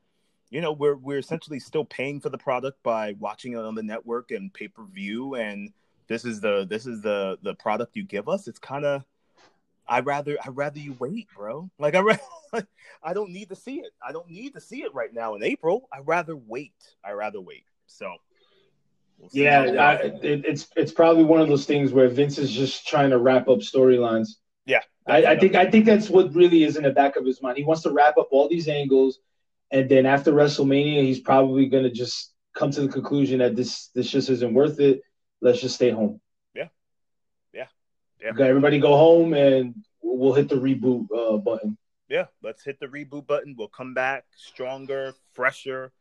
[0.53, 3.83] you know we're we're essentially still paying for the product by watching it on the
[3.83, 5.73] network and pay per view, and
[6.09, 8.47] this is the this is the the product you give us.
[8.47, 9.03] It's kind of
[9.89, 11.71] I rather I rather you wait, bro.
[11.79, 12.17] Like I ra-
[13.03, 13.93] I don't need to see it.
[14.07, 15.89] I don't need to see it right now in April.
[15.91, 16.75] I rather wait.
[17.03, 17.65] I rather wait.
[17.87, 18.15] So
[19.19, 22.87] we'll Yeah, I, it, it's it's probably one of those things where Vince is just
[22.87, 24.37] trying to wrap up storylines.
[24.67, 24.81] yeah.
[25.07, 27.57] I, I think I think that's what really is in the back of his mind.
[27.57, 29.19] He wants to wrap up all these angles,
[29.73, 33.89] and then after WrestleMania, he's probably going to just come to the conclusion that this
[33.95, 35.01] this just isn't worth it.
[35.41, 36.21] Let's just stay home.
[36.55, 36.69] Yeah.
[37.53, 37.67] Yeah.
[38.21, 38.31] Yeah.
[38.31, 41.77] Okay, everybody go home, and we'll hit the reboot uh, button.
[42.09, 43.55] yeah, let's hit the reboot button.
[43.57, 45.93] We'll come back stronger, fresher,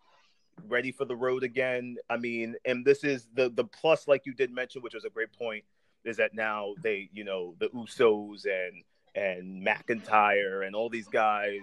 [0.67, 1.95] ready for the road again.
[2.09, 5.09] I mean, and this is the the plus, like you did mention, which was a
[5.09, 5.63] great point,
[6.03, 8.83] is that now they, you know, the Usos and
[9.15, 11.61] and McIntyre and all these guys,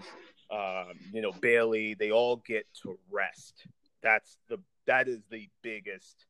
[0.51, 3.67] um, you know, Bayley, they all get to rest.
[4.03, 6.25] That's the that is the biggest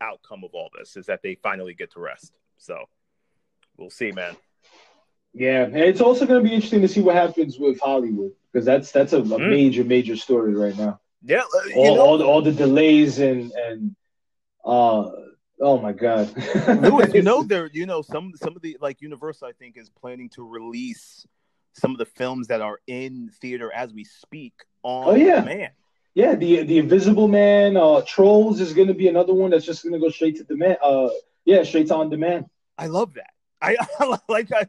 [0.00, 2.38] outcome of all this is that they finally get to rest.
[2.58, 2.84] So
[3.76, 4.36] we'll see, man.
[5.34, 8.64] Yeah, and it's also going to be interesting to see what happens with Hollywood because
[8.66, 9.48] that's that's a, a Mm.
[9.48, 11.00] major major story right now.
[11.24, 13.96] Yeah, uh, all, know, all, the, all the delays and and
[14.64, 15.10] uh
[15.64, 16.34] Oh my god,
[16.80, 19.88] Lewis, you know there, you know some some of the like Universal, I think, is
[19.88, 21.24] planning to release
[21.74, 24.52] some of the films that are in theater as we speak
[24.82, 25.40] on Oh, yeah.
[25.40, 25.72] demand.
[26.14, 29.82] Yeah, the the Invisible Man, uh, Trolls is going to be another one that's just
[29.82, 30.76] going to go straight to demand.
[30.82, 31.08] Uh,
[31.46, 32.44] yeah, straight to on demand.
[32.76, 33.30] I love that.
[33.62, 33.76] I
[34.28, 34.66] like I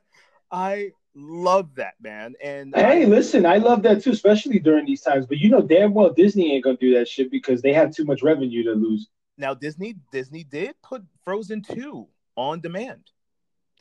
[0.49, 2.36] I love that man.
[2.41, 5.26] And Hey, I- listen, I love that too, especially during these times.
[5.26, 8.06] But you know damn well Disney ain't gonna do that shit because they have too
[8.06, 9.10] much revenue to lose.
[9.38, 13.01] now Disney Disney did put Frozen two on demand.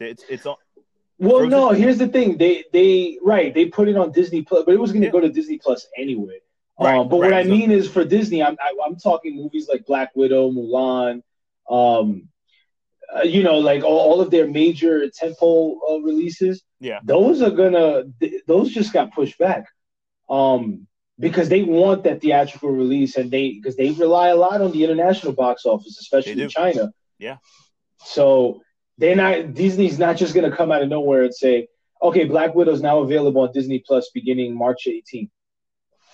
[0.01, 0.57] It's it's on.
[1.23, 2.37] Well, no, here's the thing.
[2.37, 5.12] They they right, they put it on Disney Plus, but it was gonna Yeah.
[5.12, 6.39] go to Disney Plus anyway.
[6.81, 9.68] Right, um, but what I so- mean is for Disney, I'm I, I'm talking movies
[9.73, 11.23] like Black Widow, Mulan,
[11.70, 12.29] um,
[13.14, 16.62] uh, you know, like all, all of their major tentpole uh, releases.
[16.81, 16.99] Yeah.
[17.05, 19.66] those are gonna th- those just got pushed back,
[20.29, 20.89] um,
[21.20, 24.83] because they want that theatrical release, and they because they rely a lot on the
[24.83, 26.49] international box office, especially in.
[26.49, 26.93] China.
[27.20, 27.37] Yeah.
[28.05, 28.62] So
[29.03, 31.66] they're not Disney's not just gonna come out of nowhere and say,
[32.00, 35.28] okay, Black Widow is now available on Disney Plus beginning March 18th.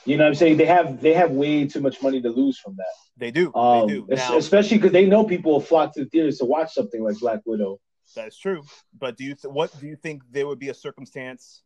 [0.06, 0.56] You know what I'm saying?
[0.56, 2.94] They have they have way too much money to lose from that.
[3.18, 3.54] They do.
[3.54, 4.06] Um, they do.
[4.08, 7.18] Now, especially because they know people will flock to the theaters to watch something like
[7.18, 7.78] Black Widow.
[8.16, 8.62] That's true.
[8.98, 11.62] But do you th- what do you think there would be a circumstance,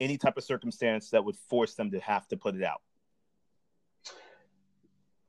[0.00, 2.82] any type of circumstance that would force them to have to put it out?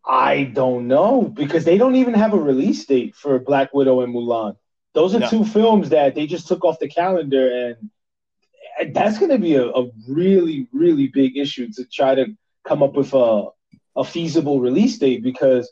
[0.04, 4.16] I don't know because they don't even have a release date for Black Widow and
[4.16, 4.56] Mulan.
[4.94, 5.30] Those are No.
[5.30, 7.76] two films that they just took off the calendar,
[8.80, 12.28] and that's going to be a, a really, really big issue to try to
[12.66, 13.48] come up with a
[13.96, 15.72] a feasible release date because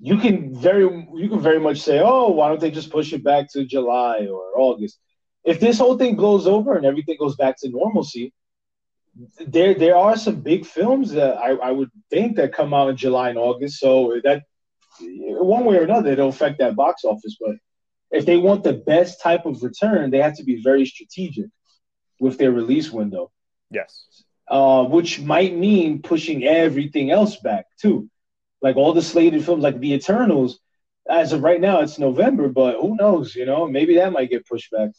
[0.00, 3.22] you can very you can very much say, oh, why don't they just push it
[3.22, 4.98] back to July or August?
[5.44, 8.32] If this whole thing blows over and everything goes back to normalcy,
[9.46, 12.96] there there are some big films that I, I would think that come out in
[12.96, 13.78] July and August.
[13.78, 14.42] So that
[15.00, 17.36] one way or another, it'll affect that box office.
[17.40, 17.56] But
[18.10, 21.46] if they want the best type of return, they have to be very strategic
[22.20, 23.30] with their release window,
[23.70, 24.24] Yes.
[24.48, 28.08] uh, which might mean pushing everything else back too,
[28.62, 30.58] like all the slated films, like The Eternals.
[31.08, 33.34] As of right now, it's November, but who knows?
[33.34, 34.90] You know, maybe that might get pushed back.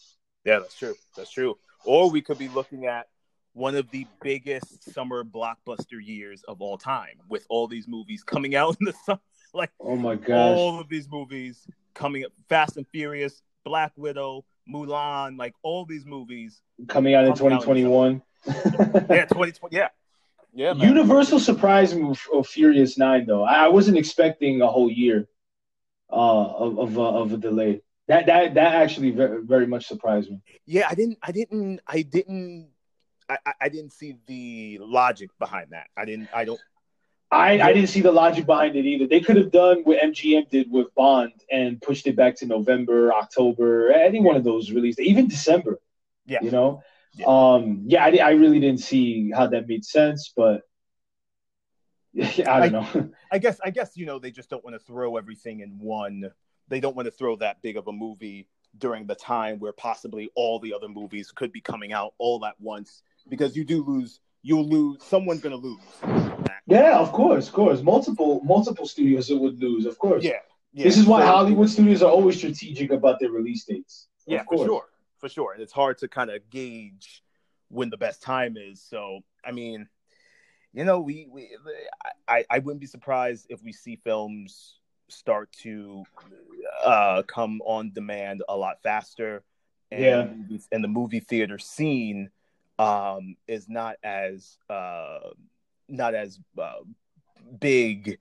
[0.45, 0.95] Yeah, that's true.
[1.16, 1.57] That's true.
[1.86, 3.07] Or we could be looking at
[3.53, 8.55] one of the biggest summer blockbuster years of all time, with all these movies coming
[8.55, 9.20] out in the summer.
[9.51, 10.57] Like Oh my gosh!
[10.57, 16.06] all of these movies coming up, Fast and Furious, Black Widow, Mulan, like all these
[16.06, 16.62] movies.
[16.88, 18.22] Coming out in Coming out in 2021.
[19.10, 19.76] Yeah, twenty twenty.
[19.76, 19.90] Yeah,
[20.54, 20.74] yeah.
[20.74, 20.88] Man.
[20.88, 23.44] Universal surprised me with, Furious Nine, though.
[23.44, 25.28] I wasn't expecting a whole year
[26.12, 27.82] uh, of of, uh, of a delay.
[28.08, 30.42] That that that actually very, very much surprised me.
[30.66, 31.18] Yeah, I didn't.
[31.22, 31.82] I didn't.
[31.86, 32.70] I didn't.
[33.28, 35.88] I, I- I didn't see the logic behind that.
[35.98, 36.30] I didn't.
[36.34, 36.60] I don't.
[37.32, 39.05] I, I didn't see the logic behind it either.
[39.05, 43.13] They could have done what MGM did with Bond and pushed it back to November,
[43.13, 45.80] October, any one of those released, even December.
[46.25, 46.39] Yeah.
[46.41, 46.82] You know,
[47.13, 47.25] Yeah.
[47.27, 50.63] um, yeah, I, I really didn't see how that made sense, but
[52.19, 53.09] I don't know.
[53.32, 53.59] I guess.
[53.63, 56.32] I guess you know they just don't want to throw everything in one.
[56.67, 60.30] They don't want to throw that big of a movie during the time where possibly
[60.36, 64.19] all the other movies could be coming out all at once because you do lose.
[64.42, 65.04] You'll lose.
[65.04, 65.82] Someone's gonna lose.
[66.68, 67.82] yeah, of course, of course.
[67.82, 70.24] Multiple multiple studios would lose, of course.
[70.24, 70.34] Yeah.
[70.74, 70.84] yeah.
[70.86, 74.08] This is why So- Hollywood studios are always strategic about their release dates.
[74.26, 74.86] Yeah, for sure,
[75.18, 75.54] for sure.
[75.54, 77.24] And it's hard to kind of gauge
[77.70, 78.82] when the best time is.
[78.82, 79.88] So, I mean,
[80.74, 81.50] you know, we, we
[82.28, 86.04] I, I wouldn't be surprised if we see films start to
[86.84, 89.44] uh, come on demand a lot faster.
[89.92, 90.58] And Yeah.
[90.72, 92.30] and the movie theater scene
[92.80, 95.19] um, is not as uh,
[95.88, 96.80] not as uh,
[97.59, 98.17] big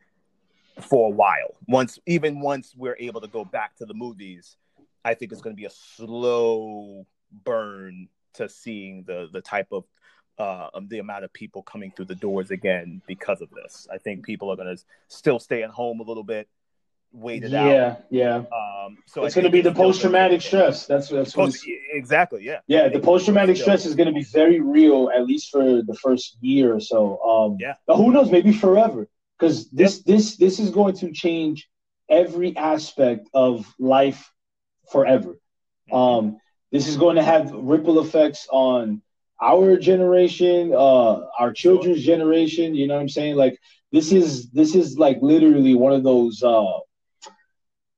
[0.80, 1.54] for a while.
[1.66, 4.56] Once, even once we're able to go back to the movies,
[5.04, 7.06] I think it's going to be a slow
[7.44, 9.84] burn to seeing the the type of
[10.38, 13.88] uh, the amount of people coming through the doors again because of this.
[13.92, 16.48] I think people are going to still stay at home a little bit,
[17.12, 17.70] wait it out.
[17.70, 18.36] Yeah, yeah.
[18.36, 20.86] Um, so it's going to be the post traumatic stress.
[20.86, 22.60] That's that's Post- exactly, yeah.
[22.66, 22.88] yeah.
[22.88, 26.36] The post traumatic stress is going to be very real, at least for the first
[26.40, 27.20] year or so.
[27.22, 27.74] Um, Yeah.
[27.86, 28.30] But who knows?
[28.30, 31.68] Maybe forever, because this this this is going to change
[32.08, 34.32] every aspect of life
[34.90, 35.38] forever.
[35.92, 36.38] Um,
[36.72, 39.02] this is going to have ripple effects on
[39.40, 42.74] our generation, uh, our children's generation.
[42.74, 43.36] You know what I'm saying?
[43.36, 43.58] Like
[43.92, 46.78] this is this is like literally one of those uh,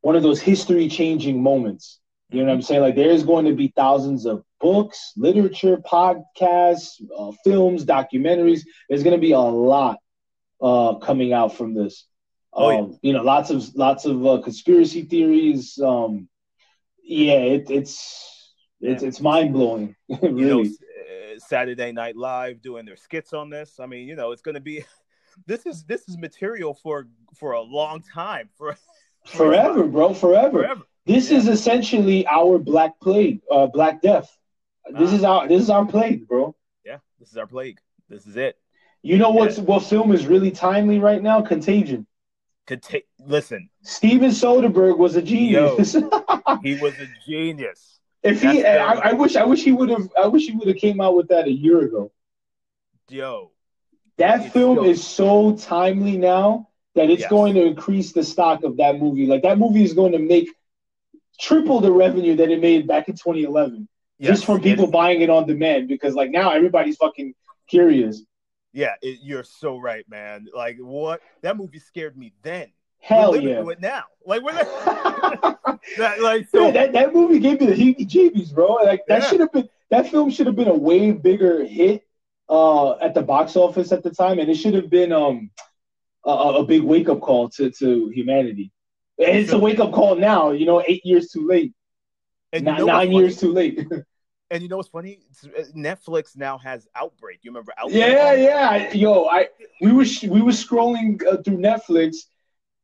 [0.03, 2.01] one of those history changing moments.
[2.31, 2.81] You know what I'm saying?
[2.81, 8.61] Like there's going to be thousands of books, literature, podcasts, uh, films, documentaries.
[8.89, 9.99] There's going to be a lot
[10.61, 12.07] uh, coming out from this.
[12.53, 12.97] Oh, um, yeah.
[13.03, 15.79] You know, lots of lots of uh, conspiracy theories.
[15.83, 16.29] Um,
[17.03, 19.97] yeah, it, it's it's it's mind blowing.
[20.23, 20.31] really.
[20.41, 23.79] You know, uh, Saturday Night Live doing their skits on this.
[23.81, 24.85] I mean, you know, it's going to be
[25.47, 28.77] this is this is material for for a long time for
[29.27, 30.63] forever, bro, forever.
[30.63, 30.83] forever.
[31.07, 31.39] This yeah.
[31.39, 34.37] is essentially our Black Plague, uh, Black Death.
[34.99, 35.15] This ah.
[35.15, 36.55] is our this is our plague, bro.
[36.85, 37.79] Yeah, this is our plague.
[38.09, 38.57] This is it.
[39.03, 39.65] You know what's yeah.
[39.65, 41.43] what film is really timely right now?
[41.43, 42.07] Contagion.
[42.67, 45.95] Conta- Listen, Steven Soderbergh was a genius.
[45.95, 46.09] Yo,
[46.63, 47.99] he was a genius.
[48.23, 50.69] If That's he, I, I, wish, I wish he would have, I wish he would
[50.69, 52.13] have came out with that a year ago.
[53.09, 53.51] Yo,
[54.19, 57.31] that film is so timely now that it's yes.
[57.31, 59.27] going to increase the stock of that movie.
[59.27, 60.49] Like that movie is going to make
[61.39, 63.89] triple the revenue that it made back in 2011,
[64.19, 64.29] yes.
[64.29, 65.89] just from people buying it on demand.
[65.89, 67.35] Because like now everybody's fucking
[67.69, 68.23] curious.
[68.73, 70.47] Yeah, it, you're so right, man.
[70.55, 72.69] Like what that movie scared me then.
[73.03, 73.71] Hell we're yeah!
[73.71, 74.53] it now, like we're
[75.97, 76.67] that, like so.
[76.67, 78.75] Yeah, that, that movie gave me the heebie-jeebies, bro.
[78.75, 79.29] Like that yeah.
[79.29, 82.07] should have been that film should have been a way bigger hit
[82.51, 85.51] uh, at the box office at the time, and it should have been um
[86.25, 88.73] a, a big wake up call to to humanity.
[89.19, 90.51] And it's a wake up call now.
[90.51, 91.73] You know, eight years too late.
[92.53, 93.87] And Not, nine years too late.
[94.53, 95.21] And you know what's funny?
[95.45, 97.39] Uh, Netflix now has Outbreak.
[97.43, 98.01] You remember Outbreak?
[98.01, 98.93] Yeah, yeah.
[98.93, 99.49] Yo, I
[99.81, 102.17] we were we were scrolling uh, through Netflix,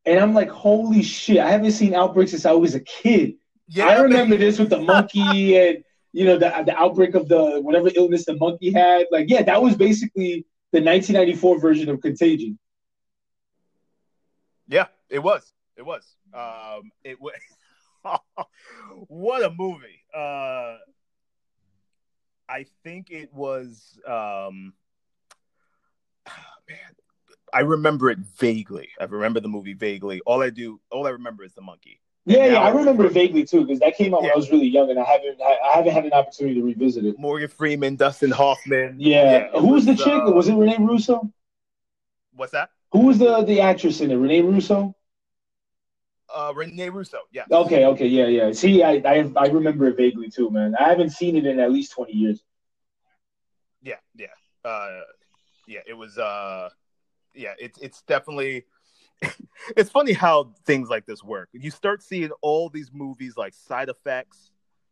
[0.04, 1.38] and I'm like, holy shit!
[1.38, 3.34] I haven't seen Outbreak since I was a kid.
[3.66, 5.82] Yeah, I remember this with the monkey and
[6.12, 9.06] you know the the outbreak of the whatever illness the monkey had.
[9.10, 12.58] Like, yeah, that was basically the 1994 version of Contagion.
[14.68, 15.52] Yeah, it was.
[15.76, 16.04] It was.
[16.34, 17.34] Um, it was.
[19.08, 20.04] what a movie.
[20.14, 20.76] Uh,
[22.48, 24.72] I think it was um
[26.68, 26.78] man,
[27.52, 28.88] I remember it vaguely.
[29.00, 30.20] I remember the movie vaguely.
[30.26, 32.00] All I do, all I remember is the monkey.
[32.28, 34.28] Yeah, yeah, I remember it vaguely too because that came out yeah.
[34.28, 36.66] when I was really young, and I haven't, I, I, haven't had an opportunity to
[36.66, 37.16] revisit it.
[37.20, 38.96] Morgan Freeman, Dustin Hoffman.
[38.98, 40.22] Yeah, yeah who was, was the chick?
[40.24, 41.32] Uh, was it Renee Russo?
[42.34, 42.70] What's that?
[42.92, 44.16] Who was the the actress in it?
[44.16, 44.94] Renee Russo.
[46.34, 47.18] Uh, Renee Russo.
[47.32, 47.44] Yeah.
[47.50, 47.84] Okay.
[47.86, 48.06] Okay.
[48.06, 48.26] Yeah.
[48.26, 48.52] Yeah.
[48.52, 50.74] See, I, I I remember it vaguely too, man.
[50.78, 52.42] I haven't seen it in at least twenty years.
[53.82, 53.96] Yeah.
[54.14, 54.26] Yeah.
[54.64, 55.00] Uh,
[55.66, 55.80] yeah.
[55.86, 56.18] It was.
[56.18, 56.70] Uh,
[57.34, 57.54] yeah.
[57.58, 58.64] It's it's definitely.
[59.76, 61.48] it's funny how things like this work.
[61.52, 64.50] You start seeing all these movies like Side Effects.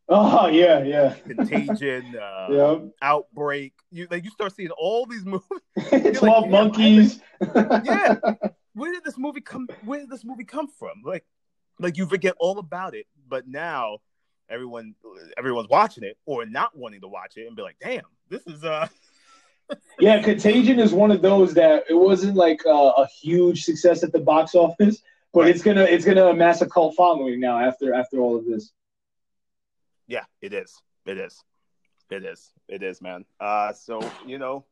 [0.09, 1.15] Oh yeah, yeah.
[1.27, 2.79] Contagion, uh, yeah.
[3.01, 3.73] Outbreak.
[3.91, 5.49] You like you start seeing all these movies.
[6.19, 7.21] Twelve like, Monkeys.
[7.41, 8.17] yeah,
[8.75, 9.69] where did this movie come?
[9.85, 11.03] Where did this movie come from?
[11.05, 11.25] Like,
[11.79, 13.99] like you forget all about it, but now
[14.51, 14.95] everyone
[15.39, 18.63] everyone's watching it or not wanting to watch it and be like, damn, this is
[18.63, 18.87] uh.
[19.99, 24.13] yeah, Contagion is one of those that it wasn't like a, a huge success at
[24.13, 25.03] the box office,
[25.33, 25.51] but right.
[25.51, 28.73] it's gonna it's gonna amass a cult following now after after all of this.
[30.07, 30.81] Yeah, it is.
[31.07, 31.43] It is.
[32.11, 32.53] It is.
[32.69, 33.25] It is, man.
[33.41, 34.65] Uh, so you know,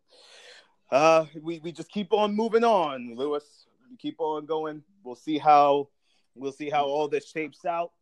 [0.91, 3.67] uh, we we just keep on moving on, Lewis
[3.99, 4.83] keep on going.
[5.05, 5.89] We'll see how
[6.35, 7.93] we'll see how all this shapes out.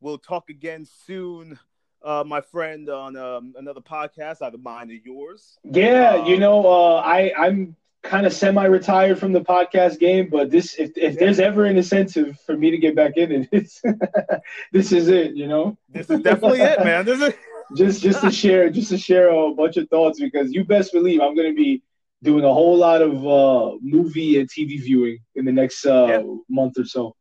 [0.00, 1.58] We'll talk again soon,
[2.02, 5.58] uh, my friend, on um, another podcast, either mine or yours.
[5.64, 7.76] Yeah, um, you know, uh, I I'm
[8.06, 12.38] kind of semi-retired from the podcast game, but this if if there's ever an incentive
[12.40, 13.82] for me to get back in it, it's,
[14.72, 15.34] this is it.
[15.34, 17.04] You know, this is definitely it, man.
[17.04, 17.34] This is
[17.76, 21.20] just just to share just to share a bunch of thoughts because you best believe
[21.20, 21.82] I'm going to be
[22.22, 26.34] doing a whole lot of uh, movie and TV viewing in the next uh, yeah.
[26.48, 27.14] month or so.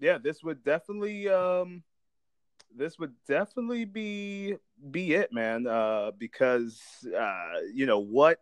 [0.00, 1.82] Yeah, this would definitely um,
[2.74, 4.56] this would definitely be
[4.90, 5.66] be it, man.
[5.66, 6.80] Uh, because
[7.16, 8.40] uh, you know what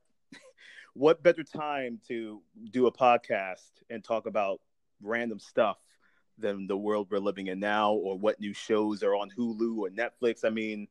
[0.97, 2.41] what better time to
[2.71, 4.61] do a podcast and talk about
[5.03, 5.77] random stuff
[6.39, 9.91] than the world we're living in now, or what new shows are on Hulu or
[9.91, 10.45] Netflix.
[10.45, 10.89] I mean,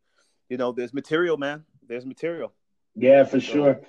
[0.48, 1.64] you know, there's material, man.
[1.88, 2.54] There's material.
[2.96, 3.82] Yeah, for so, sure.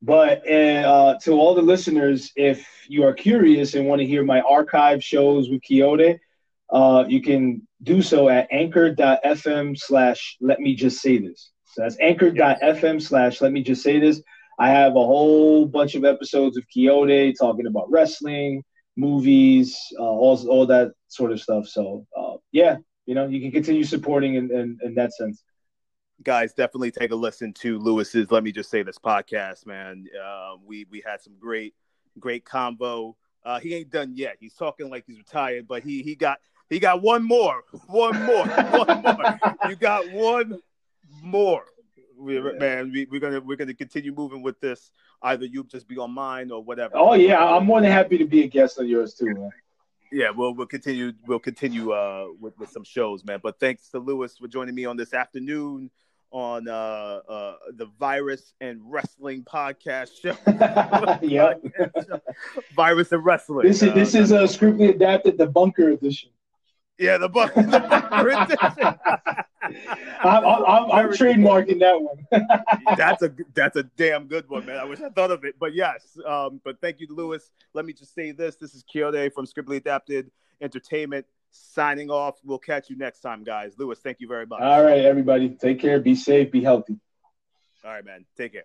[0.00, 4.42] But uh, to all the listeners, if you are curious and want to hear my
[4.42, 6.20] archive shows with Quixote,
[6.70, 11.50] uh, you can do so at anchor.fm slash let me just say this.
[11.64, 14.22] So that's anchor.fm slash let me just say this.
[14.58, 18.62] I have a whole bunch of episodes of Quixote talking about wrestling,
[18.96, 21.66] movies, uh, all, all that sort of stuff.
[21.66, 22.76] So, uh, yeah,
[23.06, 25.42] you know, you can continue supporting in, in, in that sense
[26.22, 28.30] guys, definitely take a listen to Lewis's.
[28.30, 30.06] Let me just say this podcast, man.
[30.22, 31.74] Uh, we we had some great
[32.18, 33.16] great combo.
[33.44, 34.36] Uh, he ain't done yet.
[34.40, 36.38] He's talking like he's retired, but he he got
[36.70, 39.38] he got one more, one more, one more.
[39.68, 40.58] You got one
[41.22, 41.64] more.
[42.18, 44.90] We, man, we, we're gonna we're gonna continue moving with this.
[45.22, 46.96] Either you just be on mine or whatever.
[46.96, 49.50] Oh yeah, I'm more than happy to be a guest on yours too, man.
[50.12, 53.40] yeah, we'll we'll continue we'll continue uh with, with some shows, man.
[53.42, 55.90] But thanks to Lewis for joining me on this afternoon
[56.34, 60.36] on uh, uh, the Virus and Wrestling podcast show.
[61.22, 61.54] yeah,
[62.74, 63.66] Virus and Wrestling.
[63.66, 66.30] This is uh, this is a scriptly adapted the bunker edition.
[66.98, 69.44] Yeah, the, bu- the.
[70.22, 72.26] I'm, I'm, I'm trademarking that one.
[72.96, 74.76] that's a that's a damn good one, man.
[74.76, 76.16] I wish I thought of it, but yes.
[76.26, 77.50] Um, but thank you, Lewis.
[77.72, 80.30] Let me just say this: this is Kyode from Scriptly Adapted
[80.60, 82.36] Entertainment signing off.
[82.44, 83.74] We'll catch you next time, guys.
[83.78, 84.60] Lewis, thank you very much.
[84.60, 85.50] All right, everybody.
[85.50, 85.98] Take care.
[86.00, 86.50] Be safe.
[86.50, 86.98] Be healthy.
[87.84, 88.24] All right, man.
[88.36, 88.64] Take care.